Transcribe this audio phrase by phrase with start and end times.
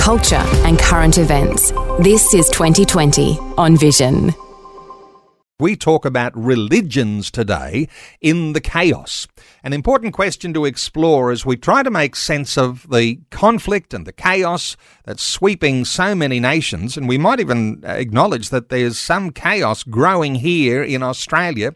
[0.00, 1.72] culture, and current events.
[2.00, 4.32] This is 2020 on Vision.
[5.58, 7.86] We talk about religions today
[8.22, 9.28] in the chaos.
[9.62, 14.06] An important question to explore as we try to make sense of the conflict and
[14.06, 16.96] the chaos that's sweeping so many nations.
[16.96, 21.74] And we might even acknowledge that there's some chaos growing here in Australia.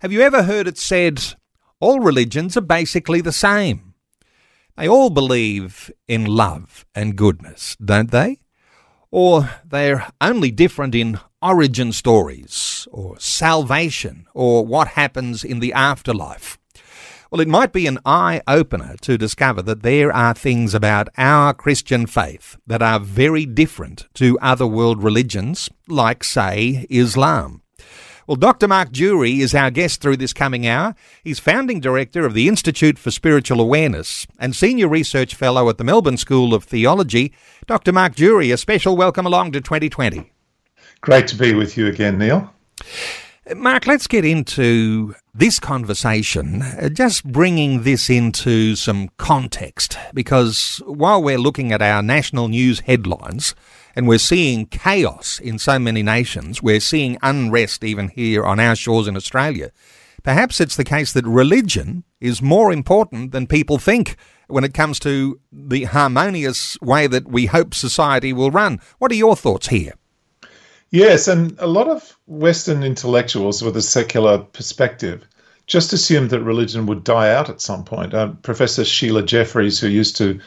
[0.00, 1.22] Have you ever heard it said,
[1.78, 3.91] all religions are basically the same?
[4.82, 8.40] They all believe in love and goodness, don't they?
[9.12, 16.58] Or they're only different in origin stories, or salvation, or what happens in the afterlife.
[17.30, 21.54] Well, it might be an eye opener to discover that there are things about our
[21.54, 27.62] Christian faith that are very different to other world religions, like, say, Islam.
[28.26, 28.68] Well, Dr.
[28.68, 30.94] Mark Durie is our guest through this coming hour.
[31.24, 35.84] He's founding director of the Institute for Spiritual Awareness and senior research fellow at the
[35.84, 37.32] Melbourne School of Theology.
[37.66, 37.92] Dr.
[37.92, 40.30] Mark Durie, a special welcome along to 2020.
[41.00, 42.54] Great to be with you again, Neil.
[43.56, 51.20] Mark, let's get into this conversation, uh, just bringing this into some context, because while
[51.20, 53.56] we're looking at our national news headlines,
[53.94, 56.62] and we're seeing chaos in so many nations.
[56.62, 59.70] We're seeing unrest even here on our shores in Australia.
[60.22, 64.98] Perhaps it's the case that religion is more important than people think when it comes
[65.00, 68.80] to the harmonious way that we hope society will run.
[68.98, 69.94] What are your thoughts here?
[70.90, 75.24] Yes, and a lot of Western intellectuals with a secular perspective
[75.66, 78.12] just assumed that religion would die out at some point.
[78.12, 80.38] Uh, Professor Sheila Jeffreys, who used to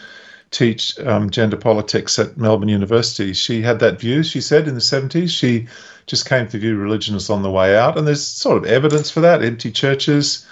[0.52, 3.34] teach um, gender politics at Melbourne University.
[3.34, 5.30] She had that view, she said, in the 70s.
[5.30, 5.68] She
[6.06, 7.98] just came to view religion as on the way out.
[7.98, 10.46] And there's sort of evidence for that empty churches,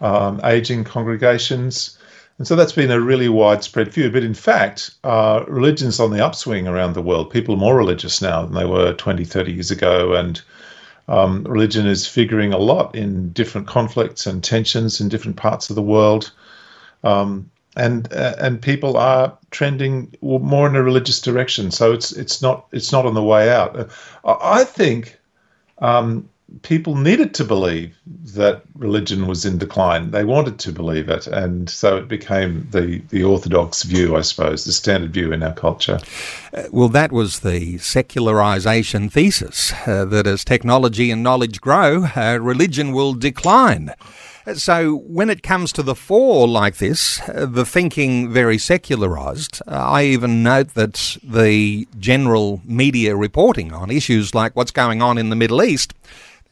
[0.00, 1.98] um, aging congregations.
[2.38, 4.10] And so that's been a really widespread view.
[4.10, 7.30] But in fact, uh, religion's on the upswing around the world.
[7.30, 10.14] People are more religious now than they were 20, 30 years ago.
[10.14, 10.40] And
[11.06, 15.76] um, religion is figuring a lot in different conflicts and tensions in different parts of
[15.76, 16.32] the world.
[17.04, 21.70] Um, and uh, and people are trending more in a religious direction.
[21.70, 23.76] So it's it's not it's not on the way out.
[24.24, 25.18] Uh, I think
[25.78, 26.28] um,
[26.62, 30.10] people needed to believe that religion was in decline.
[30.10, 34.64] They wanted to believe it, and so it became the the orthodox view, I suppose,
[34.64, 35.98] the standard view in our culture.
[36.52, 42.38] Uh, well, that was the secularization thesis uh, that as technology and knowledge grow, uh,
[42.40, 43.94] religion will decline.
[44.52, 49.70] So when it comes to the fore like this, uh, the thinking very secularized, uh,
[49.70, 55.30] I even note that the general media reporting on issues like what's going on in
[55.30, 55.94] the Middle East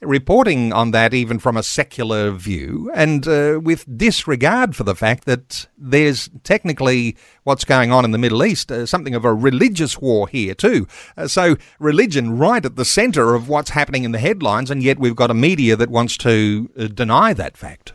[0.03, 5.25] reporting on that even from a secular view and uh, with disregard for the fact
[5.25, 9.99] that there's technically what's going on in the Middle East, uh, something of a religious
[10.01, 10.87] war here too.
[11.17, 14.99] Uh, so religion right at the center of what's happening in the headlines and yet
[14.99, 17.93] we've got a media that wants to uh, deny that fact.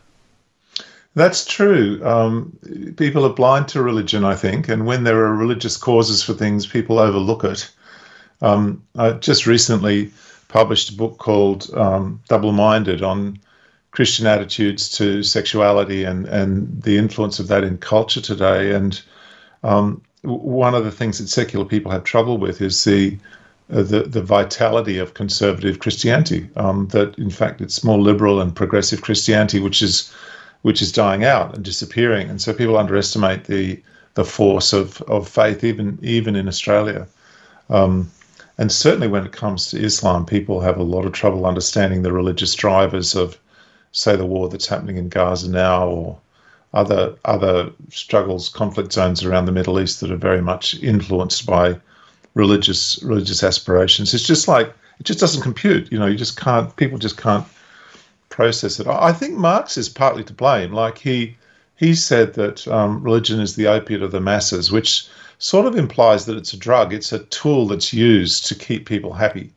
[1.14, 2.00] That's true.
[2.04, 2.56] Um,
[2.96, 6.66] people are blind to religion, I think, and when there are religious causes for things,
[6.66, 7.70] people overlook it.
[8.40, 8.84] Um,
[9.18, 10.12] just recently
[10.48, 13.38] published a book called um, Double Minded on
[13.90, 18.74] Christian attitudes to sexuality and, and the influence of that in culture today.
[18.74, 19.00] And
[19.62, 23.18] um, one of the things that secular people have trouble with is the
[23.70, 26.48] uh, the, the vitality of conservative Christianity.
[26.56, 30.12] Um, that in fact it's more liberal and progressive Christianity, which is
[30.62, 32.30] which is dying out and disappearing.
[32.30, 33.82] And so people underestimate the
[34.14, 37.06] the force of, of faith, even even in Australia.
[37.68, 38.10] Um,
[38.58, 42.12] and certainly when it comes to Islam, people have a lot of trouble understanding the
[42.12, 43.38] religious drivers of,
[43.92, 46.18] say, the war that's happening in Gaza now or
[46.74, 51.78] other other struggles, conflict zones around the Middle East that are very much influenced by
[52.34, 54.12] religious religious aspirations.
[54.12, 54.68] It's just like
[54.98, 55.90] it just doesn't compute.
[55.90, 56.74] You know, you just can't.
[56.76, 57.46] People just can't
[58.28, 58.86] process it.
[58.86, 60.72] I think Marx is partly to blame.
[60.72, 61.36] Like he
[61.76, 66.26] he said that um, religion is the opiate of the masses, which sort of implies
[66.26, 66.92] that it's a drug.
[66.92, 69.52] It's a tool that's used to keep people happy,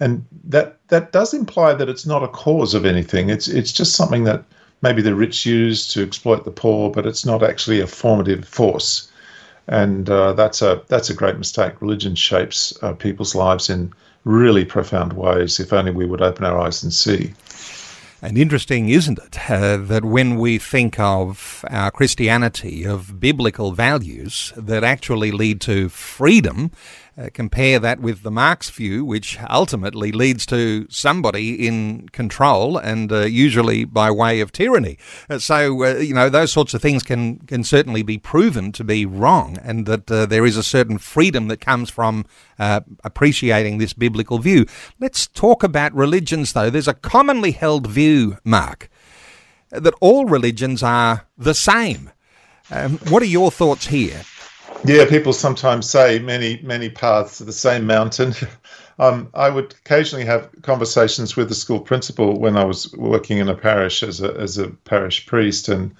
[0.00, 3.30] and that that does imply that it's not a cause of anything.
[3.30, 4.44] It's it's just something that
[4.82, 9.10] maybe the rich use to exploit the poor, but it's not actually a formative force.
[9.68, 11.80] and uh, that's a that's a great mistake.
[11.82, 13.92] Religion shapes uh, people's lives in
[14.24, 15.60] really profound ways.
[15.60, 17.34] If only we would open our eyes and see.
[18.20, 24.52] And interesting, isn't it, uh, that when we think of our Christianity, of biblical values
[24.56, 26.72] that actually lead to freedom,
[27.18, 33.10] uh, compare that with the Marx view, which ultimately leads to somebody in control and
[33.10, 34.98] uh, usually by way of tyranny.
[35.28, 38.84] Uh, so, uh, you know, those sorts of things can, can certainly be proven to
[38.84, 42.24] be wrong, and that uh, there is a certain freedom that comes from
[42.58, 44.66] uh, appreciating this biblical view.
[45.00, 46.70] Let's talk about religions, though.
[46.70, 48.88] There's a commonly held view, Mark,
[49.70, 52.10] that all religions are the same.
[52.70, 54.22] Um, what are your thoughts here?
[54.84, 58.34] Yeah, people sometimes say many, many paths to the same mountain.
[58.98, 63.48] um, I would occasionally have conversations with the school principal when I was working in
[63.48, 65.94] a parish as a, as a parish priest, and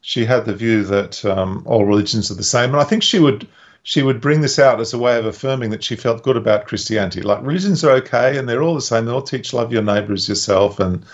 [0.00, 2.70] she had the view that um, all religions are the same.
[2.70, 3.46] And I think she would
[3.86, 6.66] she would bring this out as a way of affirming that she felt good about
[6.66, 7.20] Christianity.
[7.20, 9.04] Like religions are okay, and they're all the same.
[9.04, 11.04] They all teach love your neighbor as yourself, and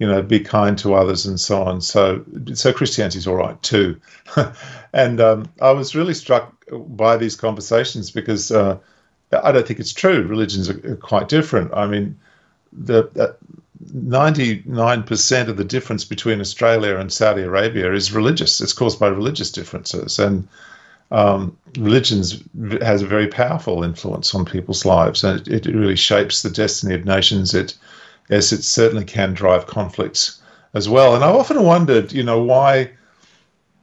[0.00, 1.82] you know, be kind to others and so on.
[1.82, 2.24] So,
[2.54, 4.00] so Christianity's all right too.
[4.94, 8.78] and um, I was really struck by these conversations because uh,
[9.30, 10.22] I don't think it's true.
[10.22, 11.72] Religions are, quite different.
[11.74, 12.18] I mean,
[12.72, 13.36] the
[13.92, 18.60] ninety-nine percent of the difference between Australia and Saudi Arabia is religious.
[18.60, 20.48] It's caused by religious differences, and
[21.10, 22.42] um, religions
[22.80, 26.94] has a very powerful influence on people's lives, and it, it really shapes the destiny
[26.94, 27.54] of nations.
[27.54, 27.76] It
[28.28, 30.40] yes, it certainly can drive conflicts
[30.74, 31.14] as well.
[31.14, 32.90] And I've often wondered, you know, why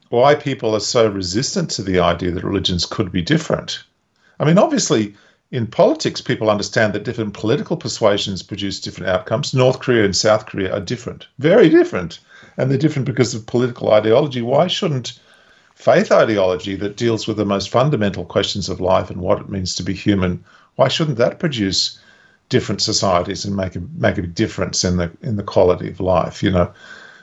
[0.10, 3.84] why people are so resistant to the idea that religions could be different.
[4.40, 5.16] I mean, obviously,
[5.52, 9.54] in politics, people understand that different political persuasions produce different outcomes.
[9.54, 12.20] North Korea and South Korea are different, very different,
[12.58, 14.42] and they're different because of political ideology.
[14.42, 15.20] Why shouldn't
[15.76, 19.76] faith ideology that deals with the most fundamental questions of life and what it means
[19.76, 20.44] to be human,
[20.76, 22.00] why shouldn't that produce
[22.50, 26.42] different societies and make a make a difference in the in the quality of life.
[26.42, 26.74] You know,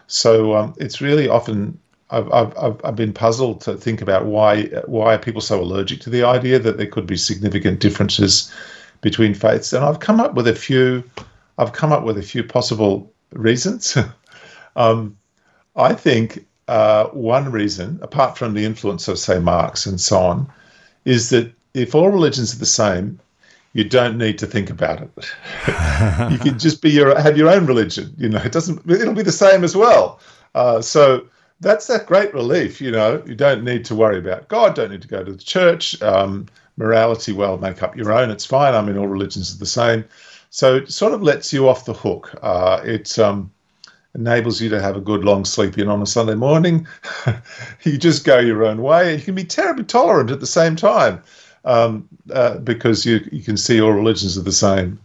[0.06, 1.78] so um, it's really often
[2.10, 6.10] I've, I've I've been puzzled to think about why why are people so allergic to
[6.10, 8.52] the idea that there could be significant differences
[9.00, 11.04] between faiths, and I've come up with a few.
[11.58, 13.96] I've come up with a few possible reasons.
[14.76, 15.16] um,
[15.76, 20.52] I think uh, one reason, apart from the influence of say Marx and so on,
[21.04, 23.20] is that if all religions are the same,
[23.74, 25.10] you don't need to think about it.
[26.32, 28.14] you can just be your have your own religion.
[28.16, 28.88] You know, it doesn't.
[28.88, 30.20] It'll be the same as well.
[30.54, 31.26] Uh, so
[31.60, 32.80] that's that great relief.
[32.80, 34.76] You know, you don't need to worry about God.
[34.76, 36.00] Don't need to go to the church.
[36.02, 38.30] Um, morality, well, make up your own.
[38.30, 38.74] It's fine.
[38.74, 40.04] I mean, all religions are the same.
[40.50, 42.32] So it sort of lets you off the hook.
[42.42, 43.50] Uh, it um,
[44.14, 46.86] enables you to have a good long sleep in on a Sunday morning.
[47.82, 49.16] you just go your own way.
[49.16, 51.24] You can be terribly tolerant at the same time
[51.64, 54.98] um, uh, because you you can see all religions are the same.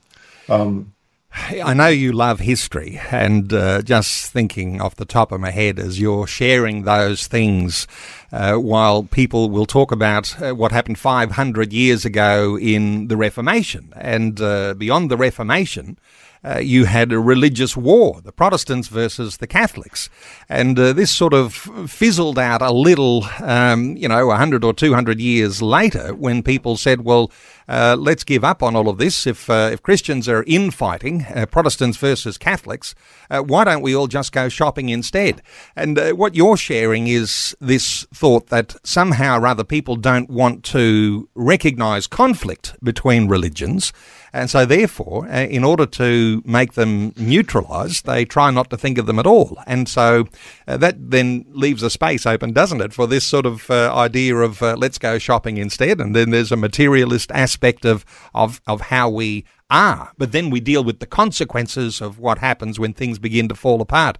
[0.49, 0.93] Um,
[1.31, 5.77] I know you love history, and uh, just thinking off the top of my head
[5.77, 7.87] as you're sharing those things,
[8.31, 13.93] uh, while people will talk about uh, what happened 500 years ago in the Reformation
[13.95, 15.99] and uh, beyond the Reformation,
[16.43, 20.09] uh, you had a religious war, the Protestants versus the Catholics.
[20.47, 21.53] And uh, this sort of
[21.87, 27.01] fizzled out a little, um, you know, 100 or 200 years later when people said,
[27.01, 27.31] well,
[27.67, 29.27] uh, let's give up on all of this.
[29.27, 32.95] If uh, if Christians are infighting, uh, Protestants versus Catholics,
[33.29, 35.43] why don't we all just go shopping instead?
[35.75, 41.29] And what you're sharing is this thought that somehow or other people don't want to
[41.35, 43.93] recognise conflict between religions.
[44.33, 48.97] And so, therefore, uh, in order to make them neutralised, they try not to think
[48.97, 49.57] of them at all.
[49.65, 50.25] And so
[50.67, 54.35] uh, that then leaves a space open, doesn't it, for this sort of uh, idea
[54.37, 55.99] of uh, let's go shopping instead.
[55.99, 60.11] And then there's a materialist aspect of, of, of how we are.
[60.17, 63.81] But then we deal with the consequences of what happens when things begin to fall
[63.81, 64.17] apart.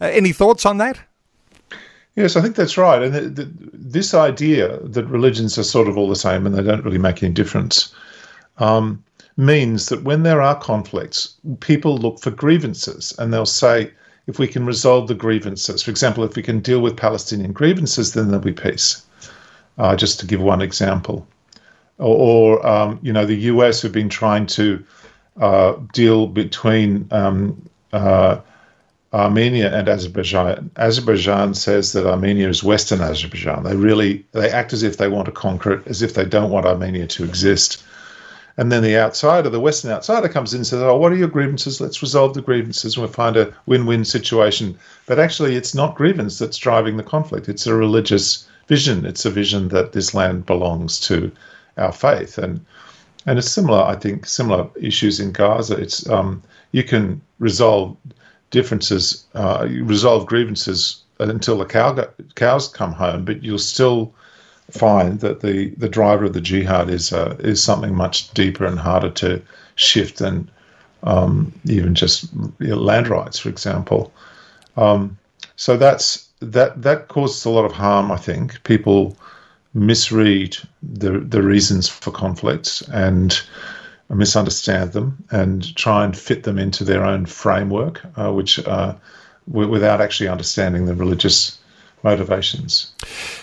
[0.00, 1.00] Any thoughts on that?
[2.16, 3.02] Yes, I think that's right.
[3.02, 3.36] And
[3.72, 7.22] this idea that religions are sort of all the same and they don't really make
[7.22, 7.94] any difference
[8.58, 9.02] um,
[9.40, 13.90] means that when there are conflicts, people look for grievances and they'll say,
[14.26, 18.12] if we can resolve the grievances, for example, if we can deal with Palestinian grievances,
[18.12, 19.04] then there'll be peace.
[19.78, 21.26] Uh, just to give one example.
[21.98, 24.84] Or, or um, you know, the US have been trying to
[25.40, 28.40] uh, deal between um, uh,
[29.12, 30.70] Armenia and Azerbaijan.
[30.76, 33.64] Azerbaijan says that Armenia is Western Azerbaijan.
[33.64, 36.50] They really they act as if they want to conquer it, as if they don't
[36.50, 37.82] want Armenia to exist.
[38.56, 41.28] And then the outsider, the Western outsider, comes in and says, "Oh, what are your
[41.28, 41.80] grievances?
[41.80, 44.76] Let's resolve the grievances and we'll find a win-win situation."
[45.06, 49.06] But actually, it's not grievance that's driving the conflict; it's a religious vision.
[49.06, 51.30] It's a vision that this land belongs to
[51.76, 52.64] our faith, and
[53.26, 53.82] and it's similar.
[53.82, 55.76] I think similar issues in Gaza.
[55.76, 56.42] It's um,
[56.72, 57.96] you can resolve
[58.50, 64.12] differences, uh, resolve grievances until the cow, cows come home, but you'll still
[64.72, 68.78] find that the, the driver of the jihad is uh, is something much deeper and
[68.78, 69.42] harder to
[69.76, 70.50] shift than
[71.02, 74.12] um, even just you know, land rights, for example.
[74.76, 75.18] Um,
[75.56, 78.10] so that's that that causes a lot of harm.
[78.10, 79.16] I think people
[79.74, 83.40] misread the the reasons for conflicts and
[84.08, 88.94] misunderstand them and try and fit them into their own framework, uh, which uh,
[89.48, 91.58] w- without actually understanding the religious
[92.02, 92.92] motivations.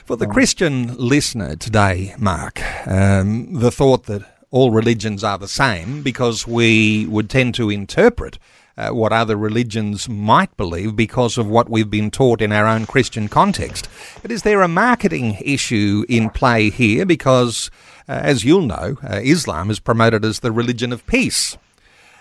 [0.06, 5.48] For the um, Christian listener today, Mark, um, the thought that all religions are the
[5.48, 8.40] same because we would tend to interpret
[8.78, 12.86] uh, what other religions might believe because of what we've been taught in our own
[12.86, 13.90] Christian context.
[14.22, 17.06] But is there a marketing issue in play here?
[17.06, 17.72] Because,
[18.08, 21.58] uh, as you'll know, uh, Islam is promoted as the religion of peace.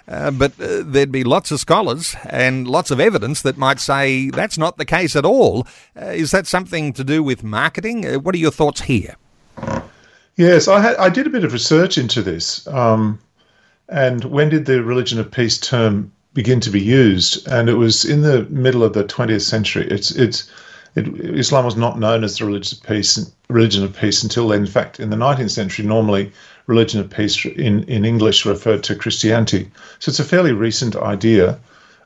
[0.09, 4.31] Uh, but uh, there'd be lots of scholars and lots of evidence that might say
[4.31, 5.67] that's not the case at all.
[6.01, 8.05] Uh, is that something to do with marketing?
[8.23, 9.17] what are your thoughts here?
[10.37, 12.67] Yes, I, had, I did a bit of research into this.
[12.69, 13.19] Um,
[13.89, 17.47] and when did the religion of peace term begin to be used?
[17.49, 19.87] And it was in the middle of the 20th century.
[19.89, 20.51] It's it's
[20.95, 24.61] it, Islam was not known as the religion of peace religion of peace until then.
[24.61, 26.33] In fact, in the 19th century, normally
[26.67, 29.71] religion of peace in, in English referred to Christianity.
[29.99, 31.59] So it's a fairly recent idea.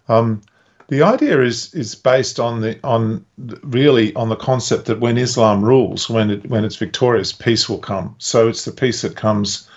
[0.09, 0.43] Um,
[0.89, 3.25] the idea is is based on the on
[3.63, 7.79] really on the concept that when Islam rules, when it when it's victorious, peace will
[7.79, 8.17] come.
[8.19, 9.69] So it's the peace that comes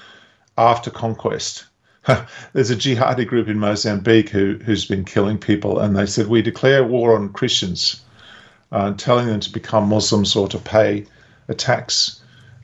[0.57, 1.65] after conquest.
[2.53, 6.41] There's a jihadi group in Mozambique who who's been killing people, and they said we
[6.41, 8.01] declare war on Christians,
[8.71, 11.05] uh, telling them to become Muslims or to pay
[11.47, 12.21] a tax.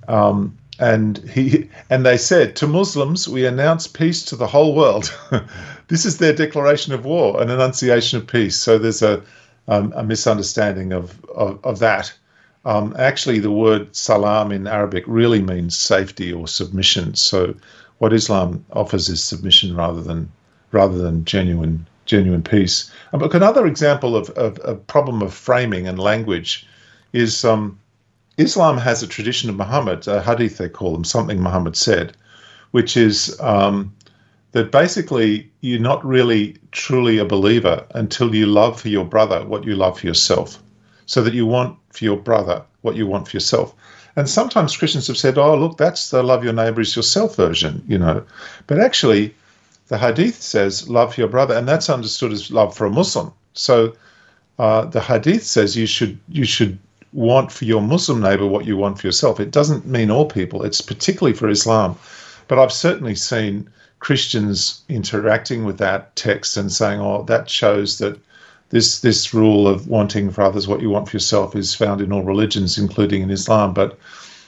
[0.07, 5.13] Um, and he and they said to Muslims, we announce peace to the whole world.
[5.87, 8.55] this is their declaration of war, an enunciation of peace.
[8.55, 9.21] So there's a
[9.67, 12.13] um, a misunderstanding of of, of that.
[12.65, 17.15] Um, actually, the word salam in Arabic really means safety or submission.
[17.15, 17.55] So
[17.99, 20.31] what Islam offers is submission rather than
[20.71, 22.91] rather than genuine genuine peace.
[23.13, 26.65] Um, but another example of, of a problem of framing and language
[27.13, 27.79] is um,
[28.39, 32.15] Islam has a tradition of Muhammad, a hadith they call them, something Muhammad said,
[32.71, 33.93] which is um,
[34.53, 39.65] that basically you're not really truly a believer until you love for your brother what
[39.65, 40.63] you love for yourself.
[41.05, 43.75] So that you want for your brother what you want for yourself.
[44.15, 47.83] And sometimes Christians have said, oh, look, that's the love your neighbor is yourself version,
[47.87, 48.23] you know.
[48.67, 49.35] But actually,
[49.87, 53.33] the hadith says love for your brother, and that's understood as love for a Muslim.
[53.53, 53.95] So
[54.59, 56.77] uh, the hadith says you should you should
[57.13, 59.39] want for your Muslim neighbor what you want for yourself.
[59.39, 61.97] It doesn't mean all people, it's particularly for Islam.
[62.47, 68.19] But I've certainly seen Christians interacting with that text and saying, oh, that shows that
[68.69, 72.11] this this rule of wanting for others what you want for yourself is found in
[72.11, 73.73] all religions, including in Islam.
[73.73, 73.97] But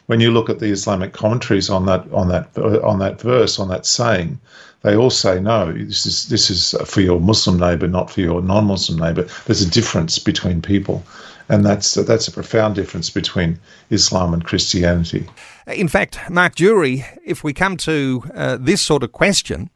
[0.06, 3.68] when you look at the Islamic commentaries on that on that on that verse on
[3.70, 4.40] that saying,
[4.84, 5.72] they all say no.
[5.72, 9.28] This is this is for your Muslim neighbor, not for your non-Muslim neighbor.
[9.46, 11.04] There's a difference between people,
[11.52, 15.28] and that's that's a profound difference between Islam and Christianity.
[15.68, 19.70] In fact, Mark Durie, if we come to uh, this sort of question,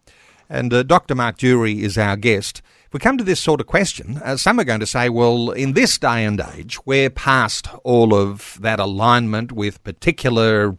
[0.49, 1.15] and uh, Dr.
[1.15, 2.61] Mark Durie is our guest.
[2.87, 5.51] If we come to this sort of question, uh, some are going to say, well,
[5.51, 10.77] in this day and age, we're past all of that alignment with particular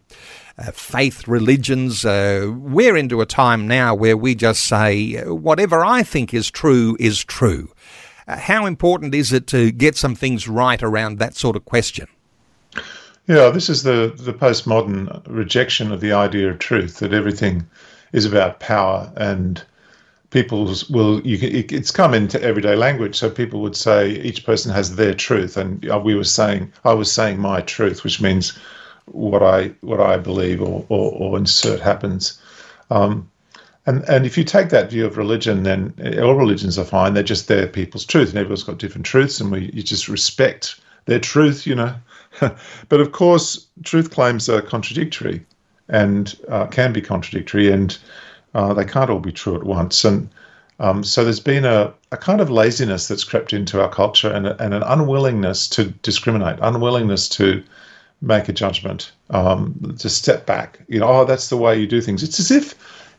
[0.57, 2.07] uh, faith religions.
[2.07, 6.97] Uh, we're into a time now where we just say, whatever I think is true
[6.99, 7.71] is true.
[8.29, 12.09] Uh, how important is it to get some things right around that sort of question?
[13.27, 17.67] Yeah, this is the, the postmodern rejection of the idea of truth that everything
[18.13, 19.63] is about power and
[20.31, 23.17] people's will you can, it's come into everyday language.
[23.17, 25.57] So people would say each person has their truth.
[25.57, 28.59] And uh, we were saying i was saying my truth which means
[29.07, 32.41] what i what i believe or or, or insert happens.
[32.91, 33.31] Um,
[33.87, 37.15] and and if you take that view of religion, then all religions are fine.
[37.15, 40.81] They're just their people's truth, and everyone's got different truths, and we you just respect
[41.07, 41.95] their truth, you know.
[42.41, 45.45] but of course, truth claims are contradictory,
[45.89, 47.97] and uh, can be contradictory, and
[48.55, 50.05] uh, they can't all be true at once.
[50.05, 50.29] And
[50.81, 54.47] um, so there's been a, a kind of laziness that's crept into our culture, and,
[54.47, 57.63] and an unwillingness to discriminate, unwillingness to
[58.21, 60.81] make a judgment, um, to step back.
[60.89, 62.23] You know, oh, that's the way you do things.
[62.23, 62.75] It's as if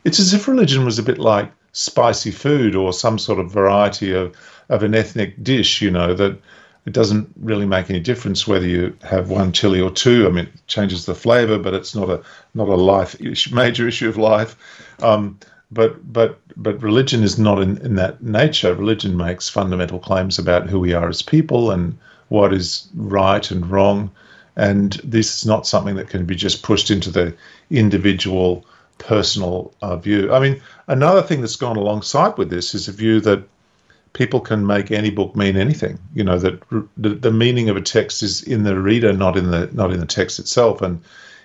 [0.08, 4.10] it's as if religion was a bit like spicy food or some sort of variety
[4.10, 4.34] of,
[4.70, 6.40] of an ethnic dish, you know, that
[6.86, 10.26] it doesn't really make any difference whether you have one chili or two.
[10.26, 12.22] I mean, it changes the flavour, but it's not a
[12.54, 14.56] not a life issue, major issue of life.
[15.02, 15.38] Um,
[15.70, 18.74] but but but religion is not in, in that nature.
[18.74, 21.98] Religion makes fundamental claims about who we are as people and
[22.28, 24.10] what is right and wrong.
[24.56, 27.34] And this is not something that can be just pushed into the
[27.70, 28.64] individual
[28.98, 30.32] personal uh, view.
[30.32, 33.42] I mean, another thing that's gone alongside with this is a view that
[34.12, 35.98] people can make any book mean anything.
[36.14, 36.60] You know that
[36.96, 40.00] the, the meaning of a text is in the reader, not in the not in
[40.00, 40.82] the text itself.
[40.82, 41.00] And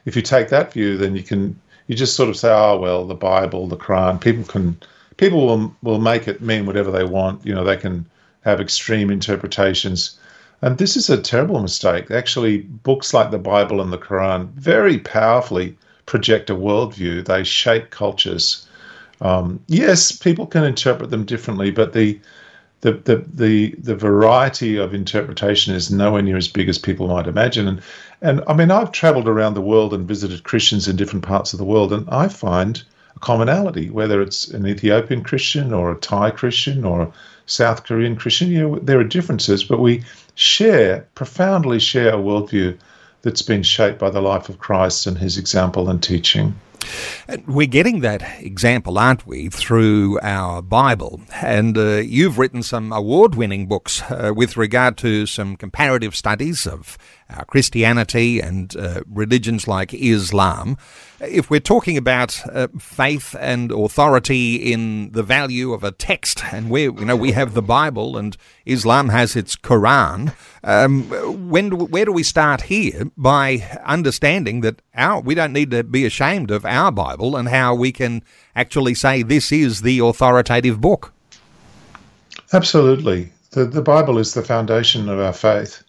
[0.05, 3.05] if you take that view, then you can you just sort of say, oh well,
[3.05, 4.77] the Bible, the Quran, people can
[5.17, 7.45] people will will make it mean whatever they want.
[7.45, 8.05] You know, they can
[8.41, 10.19] have extreme interpretations.
[10.62, 12.10] And this is a terrible mistake.
[12.10, 17.25] Actually, books like the Bible and the Quran very powerfully project a worldview.
[17.25, 18.67] They shape cultures.
[19.22, 22.19] Um, yes, people can interpret them differently, but the
[22.83, 27.27] the, the, the, the variety of interpretation is nowhere near as big as people might
[27.27, 27.65] imagine.
[27.65, 27.81] And,
[28.22, 31.60] and I mean, I've traveled around the world and visited Christians in different parts of
[31.60, 32.83] the world, and I find
[33.15, 37.12] a commonality, whether it's an Ethiopian Christian or a Thai Christian or a
[37.45, 38.51] South Korean Christian.
[38.51, 40.03] You know, there are differences, but we
[40.36, 42.77] share, profoundly share a worldview
[43.24, 46.53] that's been shaped by the life of Christ and his example and teaching.
[47.48, 51.22] We're getting that example, aren't we, through our Bible?
[51.42, 56.68] And uh, you've written some award winning books uh, with regard to some comparative studies
[56.68, 56.98] of
[57.30, 60.78] uh, Christianity and uh, religions like Islam.
[61.20, 66.70] If we're talking about uh, faith and authority in the value of a text, and
[66.70, 68.36] we you know we have the Bible and
[68.66, 74.82] Islam has its Quran, um, when do, where do we start here by understanding that
[74.96, 78.24] our we don't need to be ashamed of our Bible and how we can
[78.56, 81.13] actually say this is the authoritative book?
[82.51, 85.84] Absolutely, the the Bible is the foundation of our faith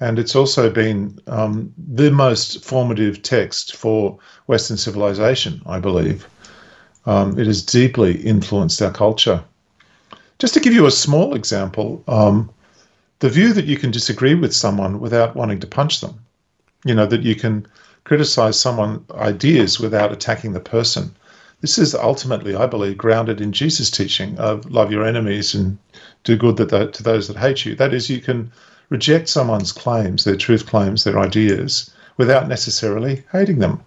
[0.00, 6.28] and it's also been um, the most formative text for Western civilization, I believe.
[7.06, 9.42] Um, it has deeply influenced our culture.
[10.38, 12.50] Just to give you a small example, um,
[13.20, 16.18] the view that you can disagree with someone without wanting to punch them,
[16.84, 17.66] you know, that you can
[18.06, 21.12] criticize someone's ideas without attacking the person.
[21.60, 25.76] This is ultimately, I believe, grounded in Jesus' teaching of love your enemies and
[26.22, 27.74] do good to those that hate you.
[27.74, 28.52] That is, you can
[28.90, 33.80] reject someone's claims, their truth claims, their ideas, without necessarily hating them.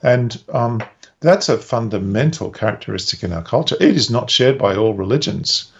[0.00, 0.80] And um,
[1.18, 3.76] that's a fundamental characteristic in our culture.
[3.80, 5.72] It is not shared by all religions.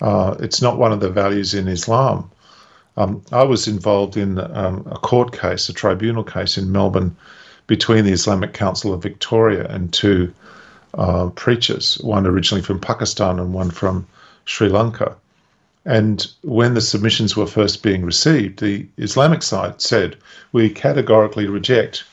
[0.00, 2.30] Uh, it's not one of the values in Islam.
[2.96, 7.16] Um, I was involved in um, a court case, a tribunal case in Melbourne
[7.66, 10.32] between the Islamic Council of Victoria and two
[10.94, 14.06] uh, preachers, one originally from Pakistan and one from
[14.44, 15.16] Sri Lanka.
[15.84, 20.16] And when the submissions were first being received, the Islamic side said,
[20.52, 22.04] We categorically reject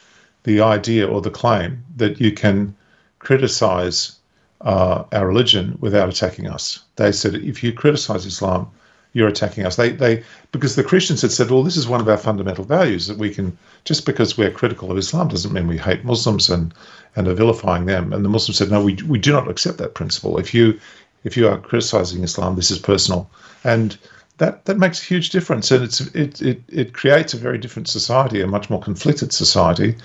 [0.44, 2.76] the idea or the claim that you can
[3.20, 4.18] criticize
[4.62, 6.84] uh, our religion without attacking us.
[6.96, 8.70] They said, If you criticize Islam,
[9.14, 9.76] you're attacking us.
[9.76, 13.08] They, they, because the Christians had said, well, this is one of our fundamental values
[13.08, 16.74] that we can, just because we're critical of Islam doesn't mean we hate Muslims and,
[17.16, 18.14] and are vilifying them.
[18.14, 20.38] And the Muslims said, no, we, we do not accept that principle.
[20.38, 20.80] If you,
[21.24, 23.30] if you are criticizing Islam, this is personal
[23.64, 23.98] and
[24.38, 27.88] that that makes a huge difference, and it's it it it creates a very different
[27.88, 29.96] society, a much more conflicted society,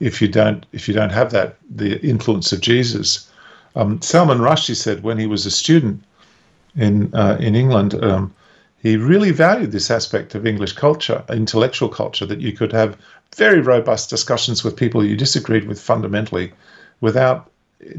[0.00, 3.30] if you don't if you don't have that the influence of Jesus.
[3.76, 6.02] Um, Salman Rushdie said when he was a student
[6.76, 8.34] in uh, in England, um,
[8.84, 12.98] he really valued this aspect of English culture, intellectual culture, that you could have
[13.34, 16.52] very robust discussions with people you disagreed with fundamentally,
[17.00, 17.50] without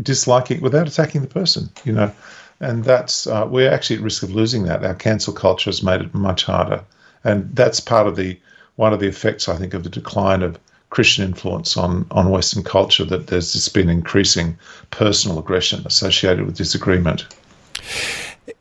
[0.03, 1.71] disliking, without attacking the person.
[1.85, 2.11] You know,
[2.59, 4.85] and that's uh, we're actually at risk of losing that.
[4.85, 6.83] Our cancel culture has made it much harder,
[7.23, 8.37] and that's part of the
[8.75, 10.59] one of the effects I think of the decline of
[10.91, 13.05] Christian influence on on Western culture.
[13.05, 14.55] That there's just been increasing
[14.91, 17.25] personal aggression associated with disagreement.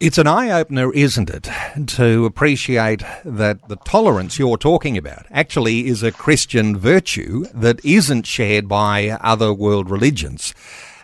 [0.01, 1.49] It's an eye opener, isn't it,
[1.89, 8.27] to appreciate that the tolerance you're talking about actually is a Christian virtue that isn't
[8.27, 10.55] shared by other world religions.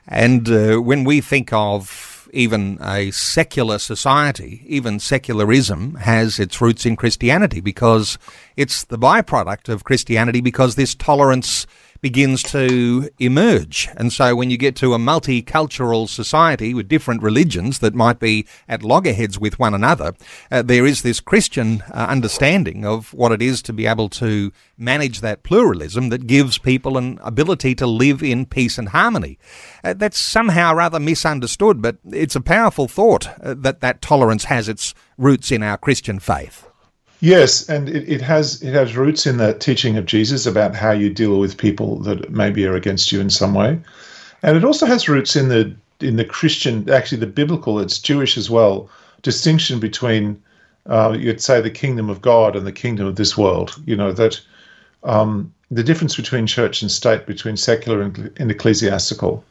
[0.09, 6.87] And uh, when we think of even a secular society, even secularism has its roots
[6.87, 8.17] in Christianity because
[8.57, 11.67] it's the byproduct of Christianity because this tolerance
[12.01, 13.89] begins to emerge.
[13.97, 18.47] And so when you get to a multicultural society with different religions that might be
[18.69, 20.15] at loggerheads with one another,
[20.51, 24.53] uh, there is this Christian uh, understanding of what it is to be able to
[24.79, 29.39] manage that pluralism that gives people an ability to live in peace and harmony.
[29.85, 34.69] Uh, that's somehow rather misunderstood, but it's a powerful thought uh, that that tolerance has
[34.69, 36.70] its roots in our Christian faith.
[37.21, 40.93] Yes, and it, it has it has roots in the teaching of Jesus about how
[40.93, 43.79] you deal with people that maybe are against you in some way,
[44.43, 48.39] and it also has roots in the in the Christian, actually the biblical, it's Jewish
[48.39, 48.89] as well,
[49.21, 50.43] distinction between
[50.87, 53.77] uh, you'd say the kingdom of God and the kingdom of this world.
[53.85, 54.41] You know that
[55.05, 59.45] um, the difference between church and state, between secular and, and ecclesiastical.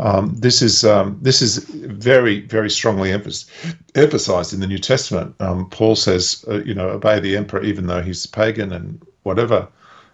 [0.00, 5.34] Um, this is um, this is very very strongly emphasized in the New Testament.
[5.40, 9.68] Um, Paul says, uh, you know, obey the emperor even though he's pagan and whatever.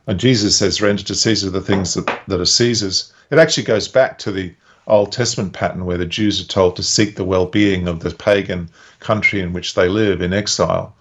[0.09, 3.13] And Jesus says, render to Caesar the things that, that are Caesar's.
[3.31, 4.53] It actually goes back to the
[4.89, 8.69] Old Testament pattern where the Jews are told to seek the well-being of the pagan
[9.01, 10.95] country in which they live in exile.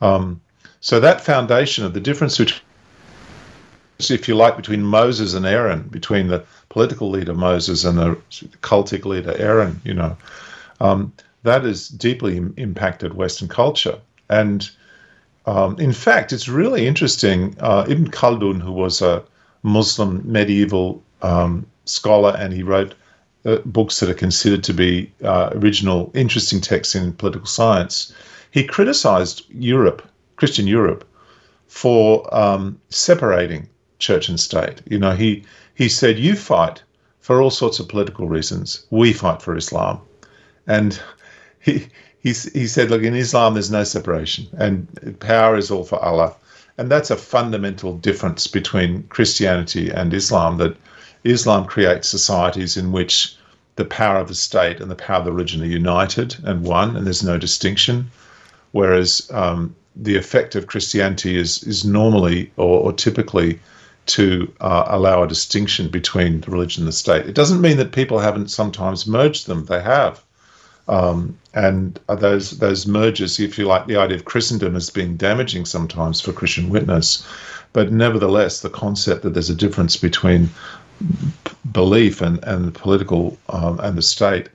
[0.00, 0.40] Um,
[0.80, 2.60] so that foundation of the difference between
[4.10, 8.16] if you like, between Moses and Aaron, between the political leader Moses and the
[8.62, 10.16] cultic leader Aaron, you know,
[10.80, 14.00] um, that has deeply impacted Western culture.
[14.30, 14.70] And
[15.44, 17.54] um, in fact, it's really interesting.
[17.60, 19.22] Uh, Ibn Khaldun, who was a
[19.62, 22.94] Muslim medieval um, scholar, and he wrote
[23.44, 28.14] uh, books that are considered to be uh, original, interesting texts in political science,
[28.50, 30.00] he criticized Europe,
[30.36, 31.06] Christian Europe,
[31.66, 33.68] for um, separating
[34.02, 34.82] church and state.
[34.86, 36.82] You know, he he said, "You fight
[37.20, 38.84] for all sorts of political reasons.
[38.90, 40.00] We fight for Islam,"
[40.66, 41.00] and
[41.60, 41.86] he
[42.20, 46.34] he he said, "Look, in Islam, there's no separation, and power is all for Allah."
[46.78, 50.58] And that's a fundamental difference between Christianity and Islam.
[50.58, 50.76] That
[51.24, 53.36] Islam creates societies in which
[53.76, 56.96] the power of the state and the power of the religion are united and one,
[56.96, 58.10] and there's no distinction.
[58.72, 63.60] Whereas um, the effect of Christianity is is normally or, or typically
[64.06, 67.26] to uh, allow a distinction between the religion and the state.
[67.26, 70.22] It doesn't mean that people haven't sometimes merged them; they have.
[70.88, 75.64] Um, and those those mergers, if you like, the idea of Christendom has been damaging
[75.64, 77.26] sometimes for Christian witness,
[77.72, 80.50] but nevertheless, the concept that there's a difference between
[81.72, 84.48] belief and and the political um, and the state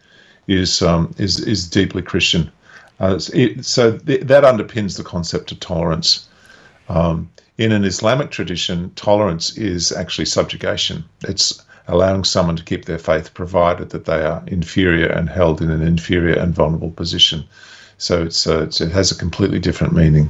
[0.47, 2.51] is um, is is deeply Christian.
[2.99, 6.27] Uh, it, so th- that underpins the concept of tolerance.
[6.89, 11.03] Um, in an Islamic tradition, tolerance is actually subjugation.
[11.21, 15.71] It's allowing someone to keep their faith provided that they are inferior and held in
[15.71, 17.43] an inferior and vulnerable position.
[17.99, 20.29] So it's, uh, it's, it has a completely different meaning.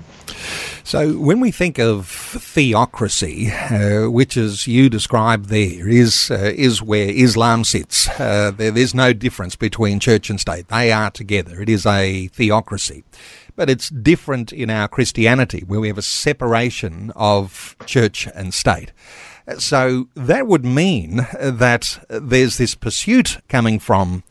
[0.85, 6.81] So when we think of theocracy, uh, which as you describe there is uh, is
[6.81, 10.69] where Islam sits, uh, there, there's no difference between church and state.
[10.69, 11.61] They are together.
[11.61, 13.03] It is a theocracy.
[13.57, 18.93] But it's different in our Christianity, where we have a separation of church and state.
[19.57, 24.23] So that would mean that there's this pursuit coming from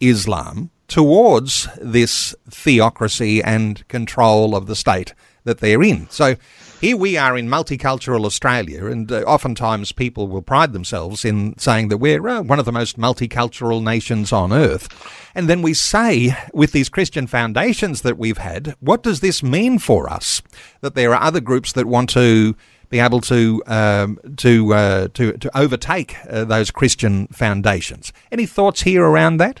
[0.00, 6.08] Islam towards this theocracy and control of the state that they're in.
[6.10, 6.36] So
[6.84, 11.88] here we are in multicultural Australia, and uh, oftentimes people will pride themselves in saying
[11.88, 14.86] that we're uh, one of the most multicultural nations on earth.
[15.34, 19.78] And then we say, with these Christian foundations that we've had, what does this mean
[19.78, 20.42] for us?
[20.82, 22.54] That there are other groups that want to
[22.90, 28.12] be able to um, to, uh, to to overtake uh, those Christian foundations.
[28.30, 29.58] Any thoughts here around that?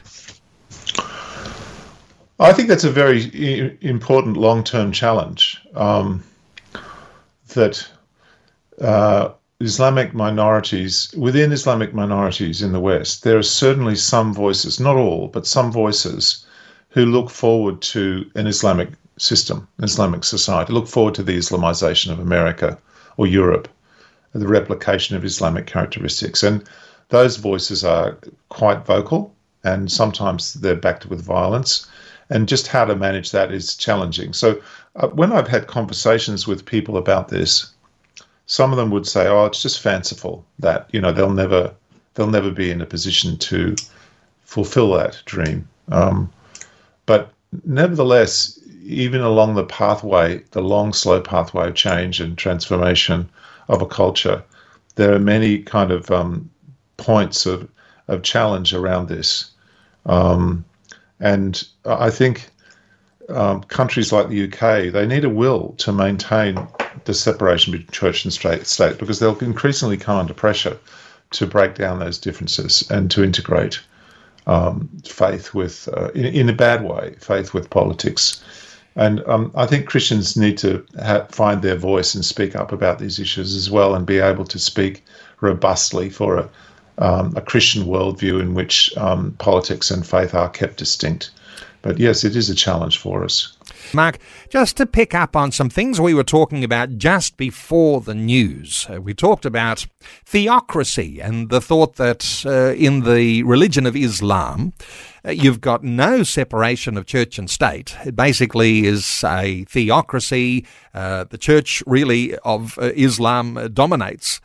[2.38, 5.58] I think that's a very important long-term challenge.
[5.74, 6.22] Um,
[7.54, 7.86] that
[8.80, 14.96] uh, Islamic minorities, within Islamic minorities in the West, there are certainly some voices, not
[14.96, 16.44] all, but some voices
[16.90, 22.18] who look forward to an Islamic system, Islamic society, look forward to the Islamization of
[22.18, 22.78] America
[23.16, 23.68] or Europe,
[24.32, 26.42] the replication of Islamic characteristics.
[26.42, 26.64] And
[27.08, 31.86] those voices are quite vocal and sometimes they're backed with violence.
[32.30, 34.32] And just how to manage that is challenging.
[34.32, 34.60] So,
[34.96, 37.70] uh, when I've had conversations with people about this,
[38.46, 41.72] some of them would say, "Oh, it's just fanciful that you know they'll never
[42.14, 43.76] they'll never be in a position to
[44.42, 46.30] fulfill that dream." Um,
[47.06, 47.32] but
[47.64, 53.28] nevertheless, even along the pathway, the long, slow pathway of change and transformation
[53.68, 54.42] of a culture,
[54.96, 56.50] there are many kind of um,
[56.96, 57.68] points of,
[58.08, 59.50] of challenge around this.
[60.06, 60.64] Um,
[61.24, 62.50] and I think
[63.30, 66.68] um, countries like the UK, they need a will to maintain
[67.06, 70.78] the separation between church and state, because they'll increasingly come under pressure
[71.30, 73.80] to break down those differences and to integrate
[74.46, 78.44] um, faith with, uh, in, in, a bad way, faith with politics.
[78.94, 82.98] And um, I think Christians need to ha- find their voice and speak up about
[82.98, 85.02] these issues as well and be able to speak
[85.40, 86.50] robustly for a,
[86.98, 91.30] um, a Christian worldview in which um, politics and faith are kept distinct.
[91.82, 93.54] But yes, it is a challenge for us.
[93.92, 98.14] Mark, just to pick up on some things we were talking about just before the
[98.14, 99.86] news, uh, we talked about
[100.24, 104.72] theocracy and the thought that uh, in the religion of Islam,
[105.26, 107.94] uh, you've got no separation of church and state.
[108.06, 110.66] It basically is a theocracy.
[110.94, 114.40] Uh, the church really of Islam dominates.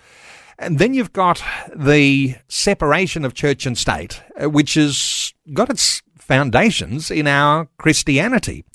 [0.60, 1.42] And then you've got
[1.74, 8.66] the separation of church and state, uh, which has got its foundations in our Christianity.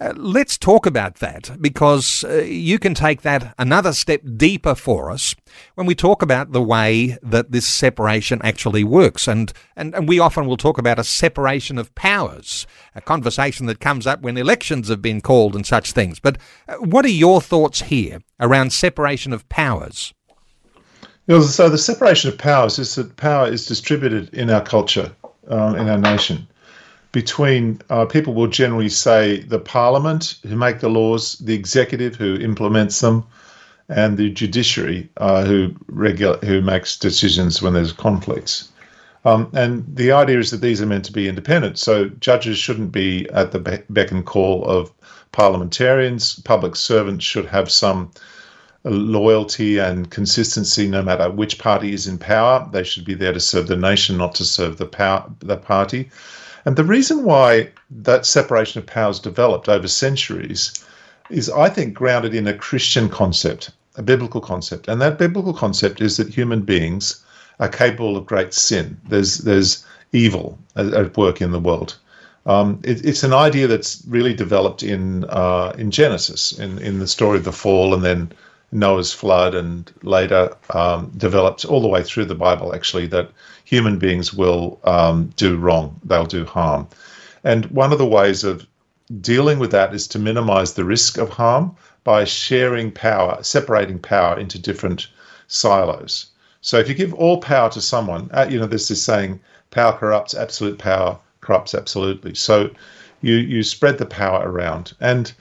[0.00, 5.10] Uh, let's talk about that because uh, you can take that another step deeper for
[5.10, 5.34] us
[5.76, 9.28] when we talk about the way that this separation actually works.
[9.28, 13.78] And, and, and we often will talk about a separation of powers, a conversation that
[13.80, 16.18] comes up when elections have been called and such things.
[16.18, 16.38] But
[16.68, 20.12] uh, what are your thoughts here around separation of powers?
[21.38, 25.12] So the separation of powers is that power is distributed in our culture,
[25.48, 26.48] um, in our nation,
[27.12, 32.36] between uh, people will generally say the parliament who make the laws, the executive who
[32.36, 33.24] implements them,
[33.88, 38.68] and the judiciary uh, who regular who makes decisions when there's conflicts.
[39.24, 41.78] Um, and the idea is that these are meant to be independent.
[41.78, 44.90] So judges shouldn't be at the beck and call of
[45.32, 46.40] parliamentarians.
[46.40, 48.10] Public servants should have some
[48.84, 52.66] loyalty and consistency no matter which party is in power.
[52.72, 56.10] They should be there to serve the nation, not to serve the power the party.
[56.64, 60.72] And the reason why that separation of powers developed over centuries
[61.30, 64.88] is, I think, grounded in a Christian concept, a biblical concept.
[64.88, 67.24] And that biblical concept is that human beings
[67.60, 68.98] are capable of great sin.
[69.08, 71.96] There's there's evil at, work in the world.
[72.46, 77.06] Um, it, it's an idea that's really developed in uh, in Genesis, in in the
[77.06, 78.32] story of the fall, and then
[78.72, 83.30] Noah's flood, and later um, developed all the way through the Bible, actually, that
[83.64, 86.88] human beings will um, do wrong, they'll do harm.
[87.44, 88.66] And one of the ways of
[89.20, 94.38] dealing with that is to minimize the risk of harm by sharing power, separating power
[94.38, 95.08] into different
[95.48, 96.26] silos.
[96.60, 99.92] So if you give all power to someone, uh, you know, there's this saying, power
[99.92, 102.34] corrupts, absolute power corrupts absolutely.
[102.34, 102.70] So
[103.22, 104.92] you you spread the power around.
[105.00, 105.32] And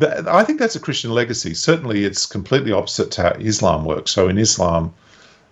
[0.00, 1.54] I think that's a Christian legacy.
[1.54, 4.12] Certainly, it's completely opposite to how Islam works.
[4.12, 4.94] So in Islam,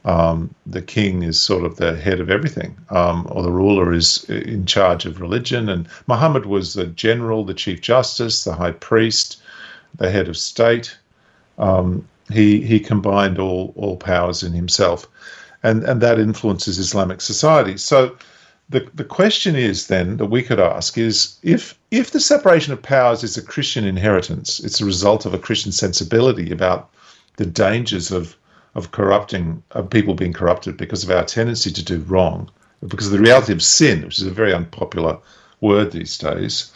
[0.04, 4.24] um, the king is sort of the head of everything, um, or the ruler is
[4.30, 5.68] in charge of religion.
[5.68, 9.42] And Muhammad was the general, the chief justice, the high priest,
[9.96, 10.96] the head of state.
[11.58, 15.08] Um, he he combined all all powers in himself,
[15.62, 17.76] and and that influences Islamic society.
[17.76, 18.16] So
[18.70, 22.82] the, the question is then that we could ask is if if the separation of
[22.82, 26.90] powers is a Christian inheritance, it's a result of a Christian sensibility about
[27.36, 28.36] the dangers of
[28.74, 32.50] of corrupting of people being corrupted because of our tendency to do wrong,
[32.86, 35.18] because of the reality of sin, which is a very unpopular
[35.62, 36.70] word these days.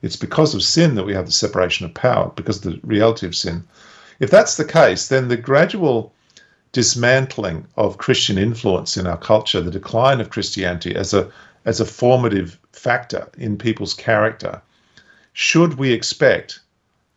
[0.00, 3.26] It's because of sin that we have the separation of power, because of the reality
[3.26, 3.64] of sin.
[4.18, 6.13] If that's the case, then the gradual
[6.74, 11.30] dismantling of Christian influence in our culture, the decline of Christianity as a
[11.64, 14.60] as a formative factor in people's character,
[15.32, 16.60] should we expect,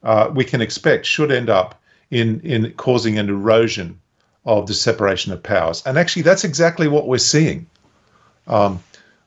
[0.03, 3.99] uh, we can expect, should end up in in causing an erosion
[4.45, 5.83] of the separation of powers.
[5.85, 7.67] And actually, that's exactly what we're seeing.
[8.47, 8.81] Um,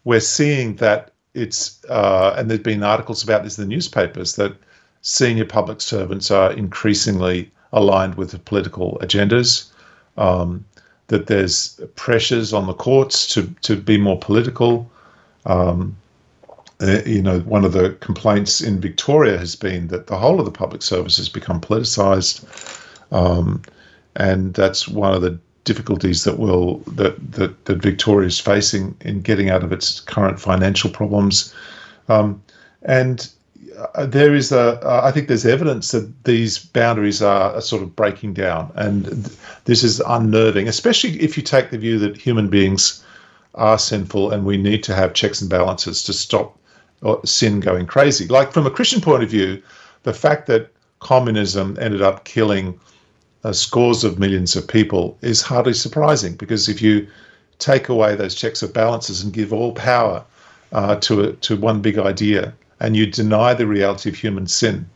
[0.04, 4.54] we're seeing that it's, uh, and there's been articles about this in the newspapers that
[5.02, 9.69] senior public servants are increasingly aligned with political agendas
[10.16, 10.64] um,
[11.08, 14.90] that there's pressures on the courts to, to be more political.
[15.46, 15.96] Um,
[16.80, 20.46] uh, you know, one of the complaints in Victoria has been that the whole of
[20.46, 22.44] the public service has become politicised,
[23.12, 23.62] um,
[24.16, 29.20] and that's one of the difficulties that will that, that that Victoria is facing in
[29.20, 31.54] getting out of its current financial problems.
[32.08, 32.42] Um,
[32.82, 33.30] and
[34.06, 37.94] there is a, uh, I think there's evidence that these boundaries are, are, sort of
[37.96, 39.04] breaking down, and
[39.64, 43.04] this is unnerving, especially if you take the view that human beings
[43.54, 46.56] are sinful and we need to have checks and balances to stop
[47.02, 48.26] uh, sin going crazy.
[48.28, 49.62] Like from a Christian point of view,
[50.02, 52.78] the fact that communism ended up killing
[53.42, 57.08] uh, scores of millions of people is hardly surprising because if you
[57.58, 60.24] take away those checks and balances and give all power
[60.72, 64.88] uh, to a, to one big idea and you deny the reality of human sin,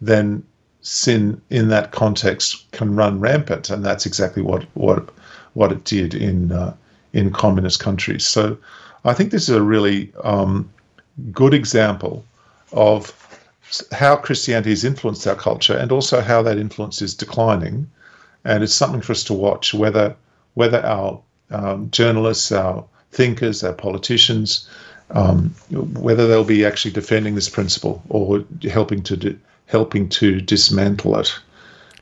[0.00, 0.42] then
[0.80, 5.08] sin in that context can run rampant, and that's exactly what what
[5.54, 6.74] what it did in uh,
[7.12, 8.24] in communist countries.
[8.24, 8.56] So,
[9.04, 10.70] I think this is a really um,
[11.32, 12.24] good example
[12.72, 13.12] of
[13.92, 17.90] how Christianity has influenced our culture, and also how that influence is declining.
[18.44, 20.16] And it's something for us to watch whether
[20.54, 24.68] whether our um, journalists, our thinkers, our politicians
[25.12, 31.32] um, whether they'll be actually defending this principle or helping to helping to dismantle it.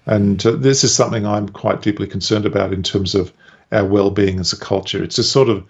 [0.06, 3.32] And uh, this is something I'm quite deeply concerned about in terms of
[3.70, 5.02] our well-being as a culture.
[5.02, 5.64] It's a sort of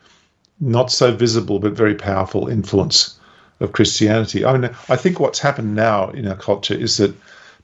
[0.61, 3.19] not so visible but very powerful influence
[3.61, 4.45] of Christianity.
[4.45, 7.15] I mean, I think what's happened now in our culture is that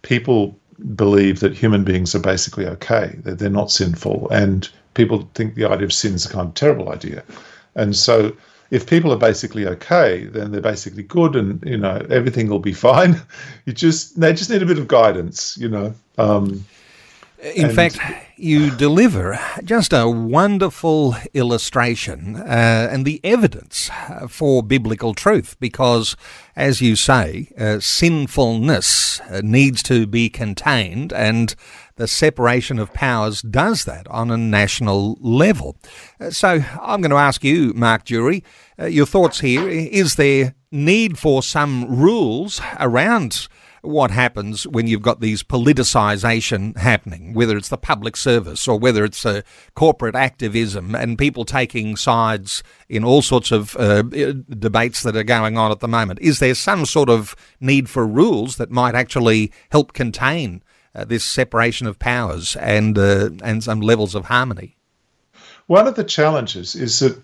[0.02, 0.58] people
[0.94, 5.64] believe that human beings are basically okay, that they're not sinful, and people think the
[5.64, 7.22] idea of sin is a kind of terrible idea.
[7.74, 8.36] And so
[8.70, 12.72] if people are basically okay, then they're basically good, and you know everything will be
[12.88, 13.20] fine.
[13.64, 15.94] You just they just need a bit of guidance, you know.
[16.18, 16.64] Um,
[17.55, 17.98] in fact,
[18.37, 23.90] you deliver just a wonderful illustration uh, and the evidence
[24.29, 26.16] for biblical truth because,
[26.57, 31.55] as you say, uh, sinfulness uh, needs to be contained and
[31.96, 35.76] the separation of powers does that on a national level.
[36.20, 38.44] Uh, so I'm going to ask you, Mark Durie,
[38.78, 39.68] uh, your thoughts here.
[39.68, 43.48] Is there need for some rules around
[43.87, 49.04] what happens when you've got these politicisation happening, whether it's the public service or whether
[49.04, 55.16] it's a corporate activism and people taking sides in all sorts of uh, debates that
[55.16, 56.18] are going on at the moment.
[56.20, 60.62] Is there some sort of need for rules that might actually help contain
[60.96, 64.76] uh, this separation of powers and uh, and some levels of harmony?
[65.66, 67.20] One of the challenges is that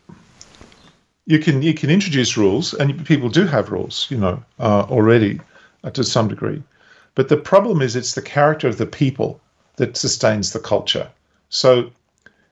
[1.27, 5.41] you can you can introduce rules, and people do have rules, you know, uh, already
[5.85, 6.63] uh, to some degree.
[7.15, 9.41] But the problem is it's the character of the people
[9.77, 11.09] that sustains the culture.
[11.49, 11.91] So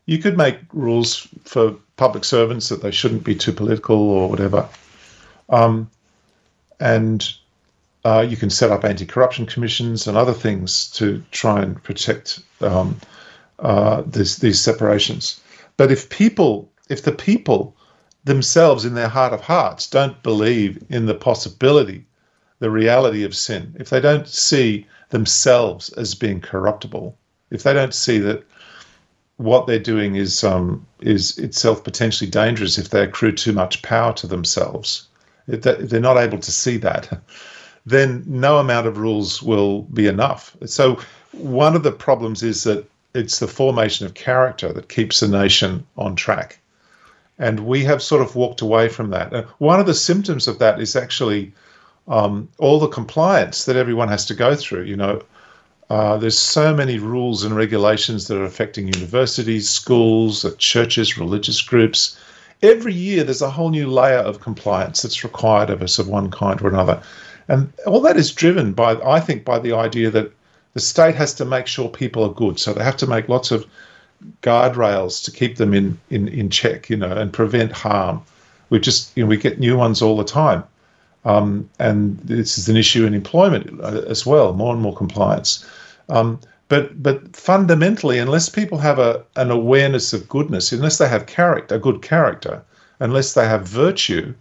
[0.06, 4.68] you could make rules for public servants that they shouldn't be too political or whatever.
[5.48, 5.90] Um,
[6.78, 7.32] and
[8.04, 12.40] uh, you can set up anti corruption commissions and other things to try and protect
[12.60, 12.98] um,
[13.58, 15.40] uh, this, these separations.
[15.76, 17.76] But if people, if the people
[18.24, 22.04] themselves in their heart of hearts don't believe in the possibility
[22.58, 27.16] the reality of sin, if they don't see themselves as being corruptible,
[27.50, 28.44] if they don't see that
[29.38, 34.12] what they're doing is um, is itself potentially dangerous if they accrue too much power
[34.12, 35.08] to themselves,
[35.46, 37.22] if, they're not able to see that,
[37.86, 40.56] then no amount of rules will be enough.
[40.66, 41.00] So
[41.32, 45.86] one of the problems is that it's the formation of character that keeps a nation
[45.96, 46.58] on track.
[47.38, 49.32] And we have sort of walked away from that.
[49.32, 51.52] And one of the symptoms of that is actually
[52.06, 54.84] um, all the compliance that everyone has to go through.
[54.84, 55.22] You know,
[55.88, 61.62] uh, there's so many rules and regulations that are affecting universities, schools, uh, churches, religious
[61.62, 62.18] groups.
[62.62, 66.30] Every year, there's a whole new layer of compliance that's required of us of one
[66.30, 67.02] kind or another.
[67.50, 70.32] And all that is driven by, I think, by the idea that
[70.74, 72.60] the state has to make sure people are good.
[72.60, 73.66] So they have to make lots of
[74.40, 78.22] guardrails to keep them in, in, in check, you know, and prevent harm.
[78.70, 80.62] We just, you know, we get new ones all the time.
[81.24, 85.66] Um, and this is an issue in employment uh, as well, more and more compliance.
[86.08, 91.26] Um, but but fundamentally, unless people have a an awareness of goodness, unless they have
[91.26, 92.62] character, a good character,
[93.00, 94.34] unless they have virtue,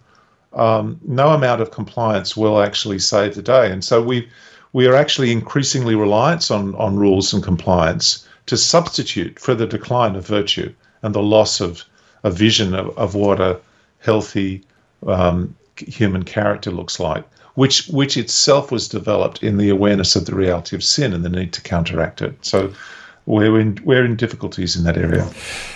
[0.52, 3.70] um, no amount of compliance will actually save the day.
[3.70, 4.28] And so we
[4.72, 10.16] we are actually increasingly reliant on on rules and compliance to substitute for the decline
[10.16, 11.84] of virtue and the loss of
[12.24, 13.58] a vision of, of what a
[13.98, 14.62] healthy
[15.06, 20.34] um, human character looks like, which which itself was developed in the awareness of the
[20.34, 22.34] reality of sin and the need to counteract it.
[22.44, 22.72] So
[23.30, 25.30] we're in we're in difficulties in that area.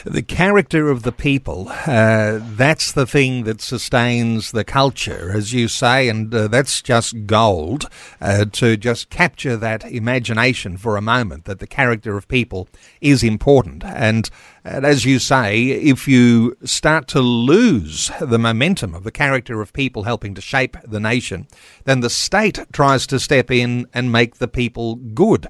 [0.04, 5.68] The character of the people, uh, that's the thing that sustains the culture, as you
[5.68, 7.88] say, and uh, that's just gold
[8.20, 12.68] uh, to just capture that imagination for a moment that the character of people
[13.00, 13.84] is important.
[13.84, 14.28] And,
[14.64, 19.72] and as you say, if you start to lose the momentum of the character of
[19.72, 21.46] people helping to shape the nation,
[21.84, 25.46] then the state tries to step in and make the people good.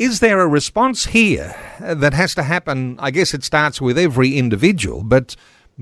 [0.00, 2.96] Is there a response here that has to happen?
[3.00, 5.36] I guess it starts with every individual, but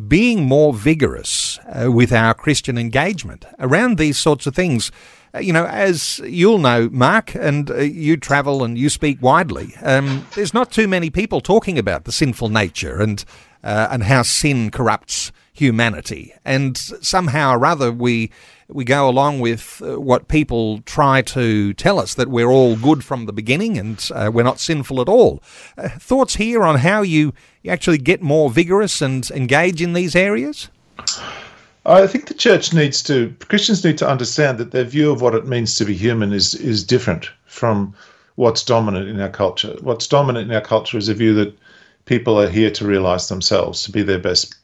[0.09, 4.90] being more vigorous uh, with our Christian engagement around these sorts of things.
[5.33, 9.72] Uh, you know, as you'll know, Mark, and uh, you travel and you speak widely,
[9.83, 13.24] um, there's not too many people talking about the sinful nature and,
[13.62, 16.34] uh, and how sin corrupts humanity.
[16.45, 18.32] And somehow or other, we
[18.68, 23.02] we go along with uh, what people try to tell us that we're all good
[23.02, 25.42] from the beginning and uh, we're not sinful at all.
[25.76, 30.14] Uh, thoughts here on how you, you actually get more vigorous and engage in these
[30.14, 30.68] areas?
[31.86, 35.34] I think the church needs to, Christians need to understand that their view of what
[35.34, 37.94] it means to be human is, is different from
[38.34, 39.76] what's dominant in our culture.
[39.80, 41.58] What's dominant in our culture is a view that
[42.04, 44.54] people are here to realize themselves, to be their best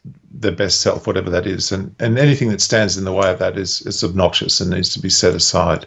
[0.41, 3.39] their best self, whatever that is, and and anything that stands in the way of
[3.39, 5.87] that is is obnoxious and needs to be set aside.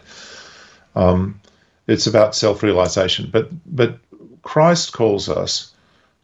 [0.94, 1.40] Um,
[1.86, 3.98] it's about self-realization, but but
[4.42, 5.72] Christ calls us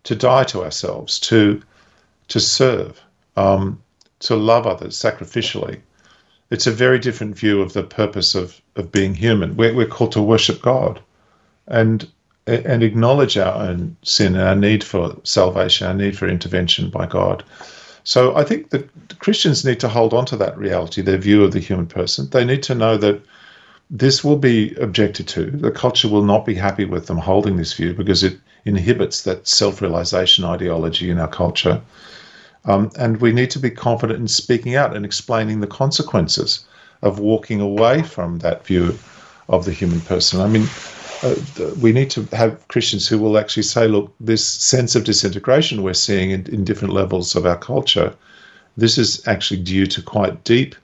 [0.05, 1.61] to die to ourselves, to
[2.29, 3.01] to serve,
[3.37, 3.83] um,
[4.20, 5.81] to love others sacrificially.
[6.51, 9.57] It's a very different view of the purpose of, of being human.
[9.57, 11.01] We're, we're called to worship God
[11.66, 12.09] and
[12.47, 17.07] and acknowledge our own sin and our need for salvation, our need for intervention by
[17.07, 17.43] God.
[18.05, 21.53] So I think that Christians need to hold on to that reality, their view of
[21.53, 22.29] the human person.
[22.31, 23.21] They need to know that
[23.91, 25.51] this will be objected to.
[25.51, 29.47] The culture will not be happy with them holding this view because it inhibits that
[29.49, 31.81] self realization ideology in our culture.
[32.67, 36.65] Um, and we need to be confident in speaking out and explaining the consequences
[37.03, 38.99] of walking away from that view
[39.49, 40.41] of the human person.
[40.41, 40.67] I mean,
[41.25, 45.83] uh, we need to have Christians who will actually say, look, this sense of disintegration
[45.83, 48.14] we're seeing in, in different levels of our culture,
[48.77, 50.75] this is actually due to quite deep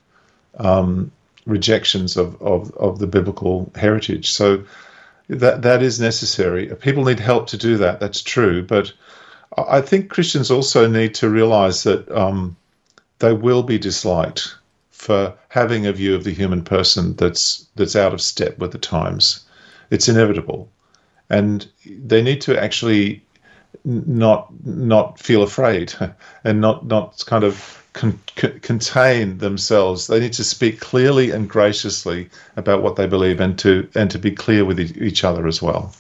[0.59, 1.11] um,
[1.47, 4.31] rejections of, of, of the biblical heritage.
[4.31, 4.65] So
[5.29, 6.67] that that is necessary.
[6.77, 8.01] People need help to do that.
[8.01, 8.93] That's true, but
[9.57, 12.57] I think Christians also need to realize that um,
[13.19, 14.57] they will be disliked
[14.91, 18.79] for having a view of the human person that's that's out of step with the
[18.79, 19.45] times.
[19.91, 20.71] It's inevitable,
[21.29, 23.23] and they need to actually
[23.85, 25.95] not not feel afraid
[26.45, 28.21] and not not kind of con-
[28.63, 30.07] contain themselves.
[30.07, 34.19] They need to speak clearly and graciously about what they believe, and to and to
[34.19, 35.93] be clear with each other as well.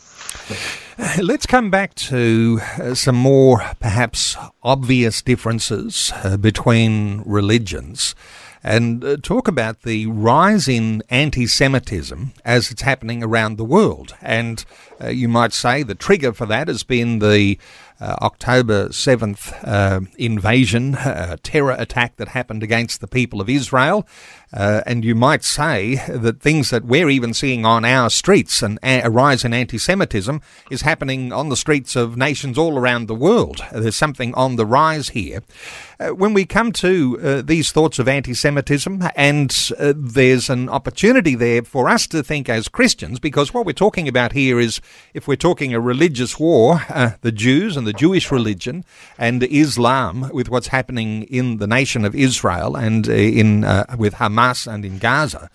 [1.20, 8.14] Let's come back to uh, some more perhaps obvious differences uh, between religions
[8.62, 14.14] and uh, talk about the rise in anti Semitism as it's happening around the world.
[14.20, 14.64] And
[15.02, 17.58] uh, you might say the trigger for that has been the
[18.00, 20.92] uh, October 7th uh, invasion,
[21.42, 24.06] terror attack that happened against the people of Israel.
[24.52, 28.80] Uh, and you might say that things that we're even seeing on our streets and
[28.82, 30.40] a rise in anti Semitism
[30.70, 33.62] is happening on the streets of nations all around the world.
[33.72, 35.42] There's something on the rise here.
[36.00, 40.68] Uh, when we come to uh, these thoughts of anti Semitism, and uh, there's an
[40.68, 44.80] opportunity there for us to think as Christians, because what we're talking about here is
[45.14, 48.84] if we're talking a religious war, uh, the Jews and the Jewish religion
[49.16, 53.60] and Islam, with what's happening in the nation of Israel and in
[53.96, 55.50] with Hamas Hamas and in Gaza.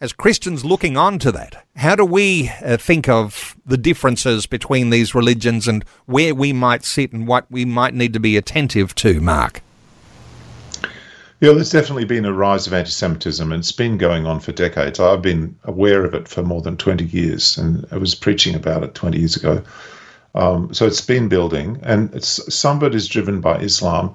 [0.00, 4.90] As Christians looking on to that, how do we uh, think of the differences between
[4.90, 8.94] these religions and where we might sit and what we might need to be attentive
[8.96, 9.60] to, Mark?
[11.40, 14.52] Yeah, there's definitely been a rise of anti Semitism, and it's been going on for
[14.52, 15.00] decades.
[15.00, 18.84] I've been aware of it for more than 20 years, and I was preaching about
[18.84, 19.62] it 20 years ago.
[20.34, 24.14] Um, so it's been building, and it's, some of it is driven by Islam.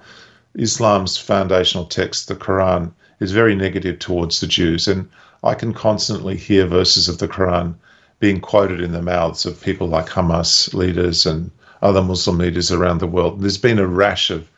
[0.56, 2.94] Islam's foundational text, the Quran,
[3.24, 4.88] is very negative towards the Jews.
[4.88, 5.10] And
[5.44, 7.76] I can constantly hear verses of the Quran
[8.20, 11.50] being quoted in the mouths of people like Hamas leaders and
[11.82, 13.42] other Muslim leaders around the world.
[13.42, 14.50] There's been a rash of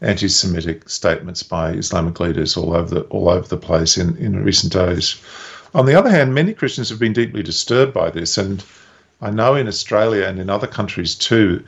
[0.00, 4.72] anti-Semitic statements by Islamic leaders all over the all over the place in, in recent
[4.72, 5.20] days.
[5.74, 8.64] On the other hand, many Christians have been deeply disturbed by this, and
[9.20, 11.62] I know in Australia and in other countries too,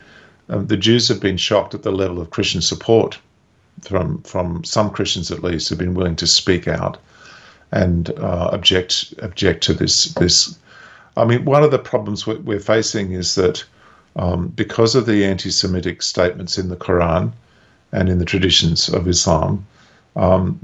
[0.48, 3.18] um, the Jews have been shocked at the level of Christian support
[3.84, 6.98] from from some Christians at least have been willing to speak out
[7.72, 10.58] and uh, object object to this this.
[11.16, 13.64] I mean, one of the problems we're facing is that
[14.16, 17.32] um, because of the anti-Semitic statements in the Quran
[17.92, 19.66] and in the traditions of Islam,
[20.16, 20.58] um,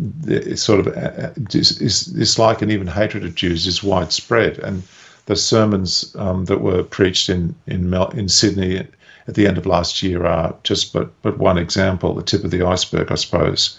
[0.54, 4.58] sort of uh, dislike and even hatred of Jews is widespread.
[4.58, 4.82] And
[5.26, 8.86] the sermons um, that were preached in in, Mel- in Sydney
[9.28, 12.50] at the end of last year are just but, but one example, the tip of
[12.50, 13.78] the iceberg, I suppose.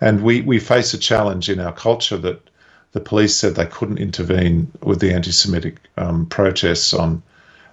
[0.00, 2.40] And we, we face a challenge in our culture that
[2.92, 7.22] the police said they couldn't intervene with the anti Semitic um, protests on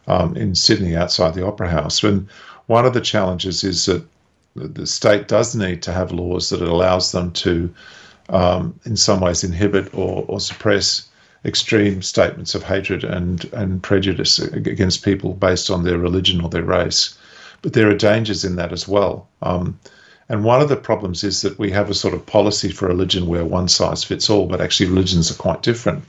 [0.07, 2.01] um, in Sydney outside the Opera House.
[2.03, 2.30] And
[2.67, 4.03] one of the challenges is that
[4.55, 7.74] the state does need to have laws that allows them to,
[8.30, 11.09] um, in some ways, inhibit or, or suppress
[11.45, 16.63] extreme statements of hatred and, and prejudice against people based on their religion or their
[16.63, 17.17] race.
[17.61, 19.27] But there are dangers in that as well.
[19.41, 19.79] Um,
[20.29, 23.25] and one of the problems is that we have a sort of policy for religion
[23.25, 26.03] where one size fits all, but actually religions are quite different.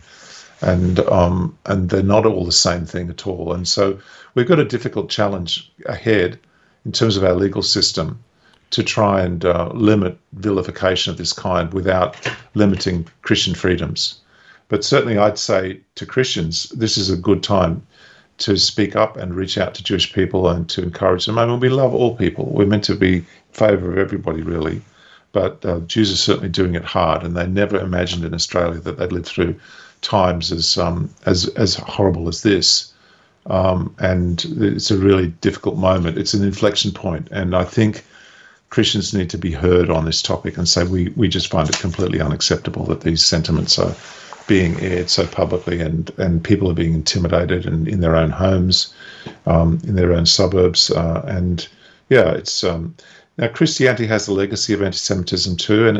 [0.62, 3.54] And um, and they're not all the same thing at all.
[3.54, 3.98] And so
[4.34, 6.38] we've got a difficult challenge ahead
[6.84, 8.22] in terms of our legal system
[8.70, 12.16] to try and uh, limit vilification of this kind without
[12.54, 14.20] limiting Christian freedoms.
[14.70, 17.82] But certainly, I'd say to Christians, this is a good time
[18.38, 21.38] to speak up and reach out to Jewish people and to encourage them.
[21.38, 22.46] I mean, we love all people.
[22.46, 24.80] We're meant to be in favour of everybody, really.
[25.32, 28.98] but uh, Jews are certainly doing it hard, and they never imagined in Australia that
[28.98, 29.54] they'd live through
[30.02, 32.92] times as um, as as horrible as this.
[33.46, 36.18] Um, and it's a really difficult moment.
[36.18, 38.04] It's an inflection point, and I think
[38.70, 41.78] Christians need to be heard on this topic and say we we just find it
[41.78, 43.94] completely unacceptable that these sentiments are
[44.50, 48.92] being aired so publicly, and and people are being intimidated and in their own homes,
[49.46, 51.68] um, in their own suburbs, uh, and
[52.08, 52.92] yeah, it's um,
[53.38, 55.98] now Christianity has a legacy of anti-Semitism too, and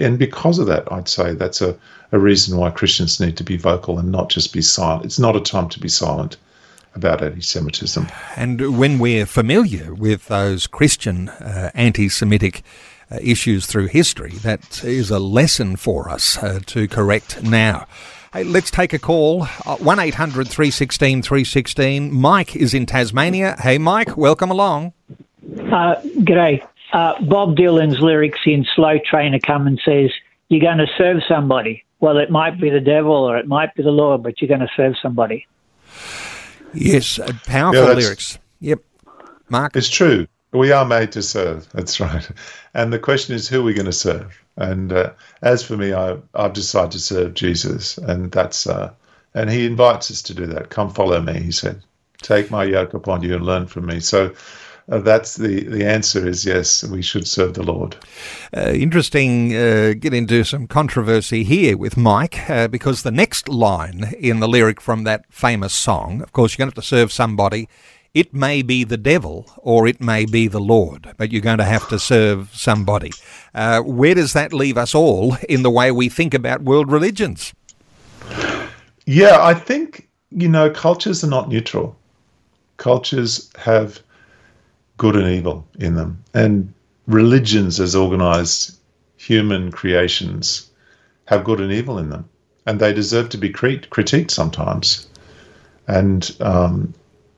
[0.00, 1.76] and because of that, I'd say that's a,
[2.12, 5.04] a reason why Christians need to be vocal and not just be silent.
[5.04, 6.36] It's not a time to be silent
[6.94, 8.06] about anti-Semitism.
[8.36, 12.62] And when we're familiar with those Christian uh, anti-Semitic
[13.10, 17.86] uh, issues through history, that is a lesson for us uh, to correct now.
[18.32, 19.48] Hey, let's take a call.
[19.66, 22.12] Uh, 1 800 316 316.
[22.12, 23.56] Mike is in Tasmania.
[23.58, 24.92] Hey, Mike, welcome along.
[25.42, 26.64] Uh, g'day.
[26.92, 30.10] Uh, Bob Dylan's lyrics in Slow Train Coming and says,
[30.48, 31.84] You're going to serve somebody.
[31.98, 34.60] Well, it might be the devil or it might be the Lord, but you're going
[34.60, 35.46] to serve somebody.
[36.72, 38.38] Yes, uh, powerful yeah, lyrics.
[38.60, 38.80] Yep.
[39.48, 39.74] Mark?
[39.76, 40.26] It's true.
[40.52, 41.68] We are made to serve.
[41.72, 42.28] That's right.
[42.74, 44.40] And the question is, who are we going to serve?
[44.56, 48.92] And uh, as for me, I, I've decided to serve Jesus, and that's uh,
[49.34, 50.70] and He invites us to do that.
[50.70, 51.82] Come follow me, He said.
[52.22, 54.00] Take my yoke upon you and learn from me.
[54.00, 54.34] So
[54.90, 57.96] uh, that's the, the answer is yes, we should serve the Lord.
[58.54, 64.12] Uh, interesting, uh, get into some controversy here with Mike, uh, because the next line
[64.18, 67.12] in the lyric from that famous song, of course, you're going to have to serve
[67.12, 67.68] somebody.
[68.12, 71.64] It may be the devil or it may be the Lord, but you're going to
[71.64, 73.12] have to serve somebody.
[73.54, 77.54] Uh, where does that leave us all in the way we think about world religions?
[79.06, 81.96] Yeah, I think, you know, cultures are not neutral.
[82.78, 84.00] Cultures have
[84.96, 86.22] good and evil in them.
[86.34, 86.72] And
[87.06, 88.76] religions, as organized
[89.16, 90.68] human creations,
[91.26, 92.28] have good and evil in them.
[92.66, 95.08] And they deserve to be crit- critiqued sometimes.
[95.88, 96.92] And um,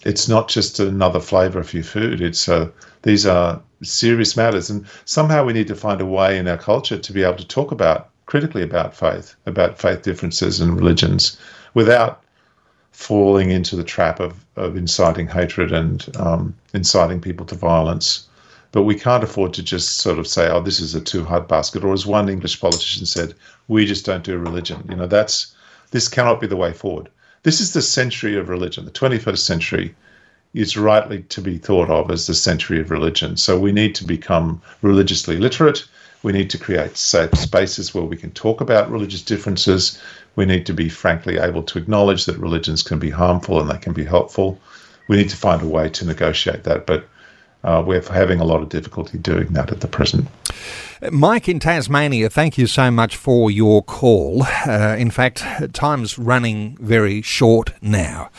[0.05, 2.21] it's not just another flavor of your food.
[2.21, 2.71] It's uh,
[3.03, 6.99] these are serious matters, and somehow we need to find a way in our culture
[6.99, 11.37] to be able to talk about critically about faith, about faith differences and religions,
[11.75, 12.23] without
[12.93, 18.29] falling into the trap of, of inciting hatred and um, inciting people to violence.
[18.71, 21.47] But we can't afford to just sort of say, oh, this is a too hard
[21.47, 21.85] basket.
[21.85, 23.35] Or as one English politician said,
[23.69, 24.87] we just don't do religion.
[24.89, 25.55] You know, that's
[25.91, 27.11] this cannot be the way forward.
[27.45, 28.85] This is the century of religion.
[28.85, 29.95] The 21st century
[30.55, 33.37] is rightly to be thought of as the century of religion.
[33.37, 35.85] So we need to become religiously literate.
[36.23, 40.01] We need to create safe spaces where we can talk about religious differences.
[40.37, 43.79] We need to be frankly able to acknowledge that religions can be harmful and they
[43.79, 44.61] can be helpful.
[45.09, 47.09] We need to find a way to negotiate that, but
[47.65, 50.29] uh, we're having a lot of difficulty doing that at the present.
[51.11, 54.45] Mike in Tasmania, thank you so much for your call.
[54.65, 58.31] Uh, in fact, time's running very short now.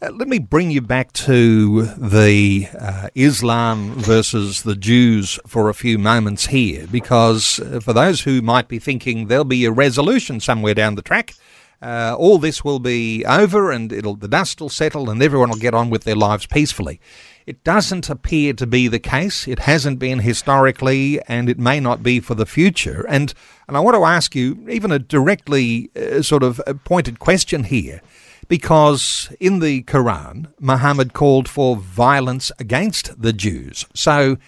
[0.00, 5.74] Uh, let me bring you back to the uh, Islam versus the Jews for a
[5.74, 10.38] few moments here, because uh, for those who might be thinking there'll be a resolution
[10.38, 11.34] somewhere down the track,
[11.82, 15.74] uh, all this will be over and the dust will settle and everyone will get
[15.74, 17.00] on with their lives peacefully.
[17.46, 19.46] It doesn't appear to be the case.
[19.46, 23.04] It hasn't been historically, and it may not be for the future.
[23.08, 23.34] And
[23.68, 28.00] and I want to ask you even a directly uh, sort of pointed question here,
[28.48, 33.86] because in the Quran, Muhammad called for violence against the Jews.
[33.94, 34.38] So,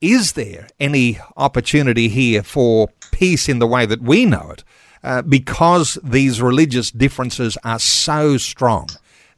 [0.00, 4.64] is there any opportunity here for peace in the way that we know it?
[5.02, 8.88] Uh, because these religious differences are so strong.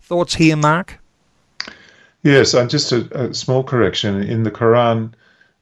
[0.00, 1.01] Thoughts here, Mark?
[2.22, 4.22] Yes, and just a, a, small correction.
[4.22, 5.12] In the Quran,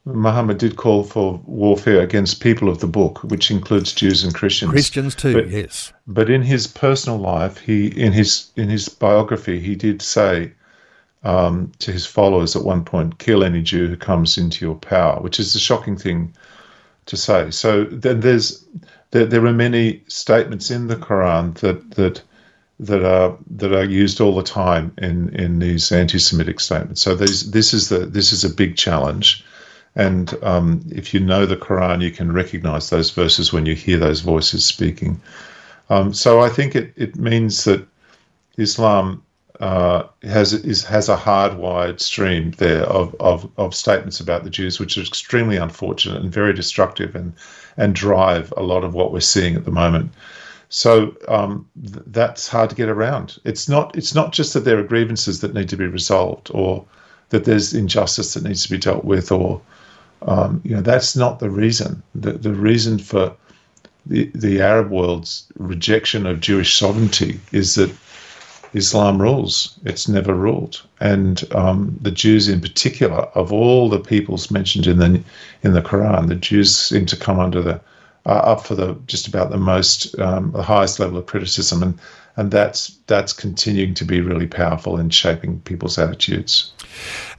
[0.05, 4.71] Muhammad did call for warfare against people of the book, which includes Jews and Christians.
[4.71, 5.91] Christians too, but, yes.
[6.07, 10.51] But in his personal life, he in his in his biography, he did say
[11.23, 15.19] um, to his followers at one point, "Kill any Jew who comes into your power,"
[15.21, 16.33] which is a shocking thing
[17.07, 17.49] to say.
[17.51, 18.63] So then there's
[19.11, 22.21] there, there are many statements in the Quran that that
[22.81, 27.01] that are that are used all the time in in these anti-Semitic statements.
[27.01, 29.45] So these this is the this is a big challenge,
[29.95, 33.97] and um, if you know the Quran, you can recognize those verses when you hear
[33.97, 35.21] those voices speaking.
[35.91, 37.85] Um, so I think it it means that
[38.57, 39.23] Islam
[39.59, 44.79] uh, has is has a hardwired stream there of, of of statements about the Jews,
[44.79, 47.33] which are extremely unfortunate and very destructive, and
[47.77, 50.11] and drive a lot of what we're seeing at the moment.
[50.71, 53.37] So um, th- that's hard to get around.
[53.43, 53.95] It's not.
[53.95, 56.83] It's not just that there are grievances that need to be resolved, or
[57.29, 59.61] that there's injustice that needs to be dealt with, or
[60.27, 62.03] Um, you know, that's not the reason.
[62.13, 63.35] The, the reason for
[64.05, 67.91] the, the Arab world's rejection of Jewish sovereignty is that
[68.73, 69.79] Islam rules.
[69.83, 74.99] It's never ruled, and um, the Jews, in particular, of all the peoples mentioned in
[74.99, 75.23] the
[75.63, 77.79] in the Quran, the Jews seem to come under the
[78.25, 81.99] uh, up for the just about the most um, the highest level of criticism, and
[82.37, 86.71] and that's that's continuing to be really powerful in shaping people's attitudes.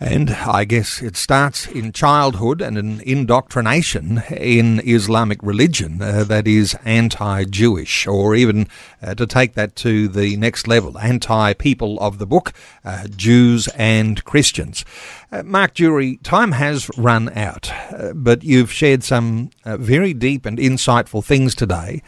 [0.00, 6.46] And I guess it starts in childhood and an indoctrination in Islamic religion uh, that
[6.46, 8.66] is anti Jewish, or even
[9.02, 12.52] uh, to take that to the next level, anti people of the book,
[12.84, 14.84] uh, Jews and Christians.
[15.30, 20.44] Uh, Mark Durie, time has run out, uh, but you've shared some uh, very deep
[20.44, 22.02] and insightful things today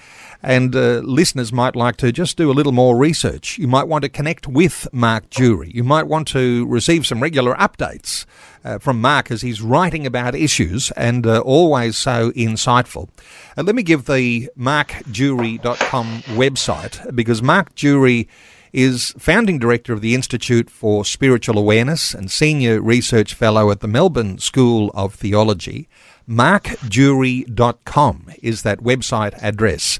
[0.45, 3.57] and uh, listeners might like to just do a little more research.
[3.57, 5.71] You might want to connect with Mark Durie.
[5.75, 8.27] You might want to receive some regular updates
[8.63, 13.09] uh, from Mark as he's writing about issues and uh, always so insightful.
[13.57, 18.29] Uh, let me give the markdurie.com website because Mark Durie
[18.75, 23.89] is founding director of the Institute for Spiritual Awareness and senior research fellow at the
[23.89, 25.89] Melbourne School of Theology.
[26.29, 29.99] markdurie.com is that website address.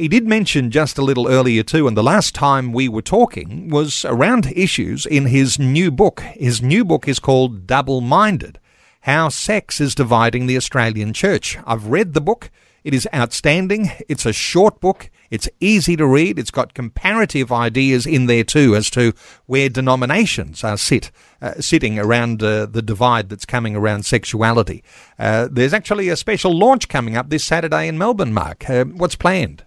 [0.00, 3.68] He did mention just a little earlier too, and the last time we were talking
[3.68, 6.20] was around issues in his new book.
[6.20, 8.58] His new book is called Double Minded
[9.02, 11.58] How Sex is Dividing the Australian Church.
[11.66, 12.50] I've read the book.
[12.82, 13.90] It is outstanding.
[14.08, 15.10] It's a short book.
[15.30, 16.38] It's easy to read.
[16.38, 19.12] It's got comparative ideas in there too as to
[19.44, 21.10] where denominations are sit,
[21.42, 24.82] uh, sitting around uh, the divide that's coming around sexuality.
[25.18, 28.70] Uh, there's actually a special launch coming up this Saturday in Melbourne, Mark.
[28.70, 29.66] Uh, what's planned?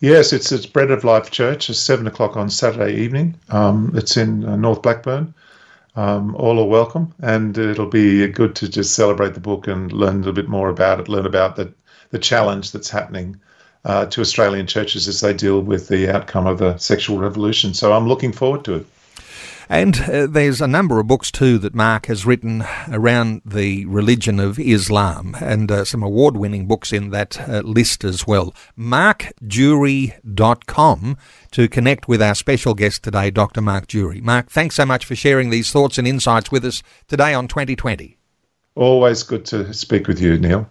[0.00, 1.68] Yes, it's it's Bread of Life Church.
[1.68, 3.34] It's seven o'clock on Saturday evening.
[3.48, 5.34] Um, it's in uh, North Blackburn.
[5.96, 10.14] Um, all are welcome, and it'll be good to just celebrate the book and learn
[10.14, 11.08] a little bit more about it.
[11.08, 11.72] Learn about the
[12.10, 13.40] the challenge that's happening
[13.84, 17.74] uh, to Australian churches as they deal with the outcome of the sexual revolution.
[17.74, 18.86] So I'm looking forward to it.
[19.68, 24.40] And uh, there's a number of books too that Mark has written around the religion
[24.40, 28.52] of Islam, and uh, some award winning books in that uh, list as well.
[28.78, 31.18] MarkDurie.com
[31.50, 33.60] to connect with our special guest today, Dr.
[33.60, 34.22] Mark Durie.
[34.22, 38.16] Mark, thanks so much for sharing these thoughts and insights with us today on 2020.
[38.74, 40.70] Always good to speak with you, Neil.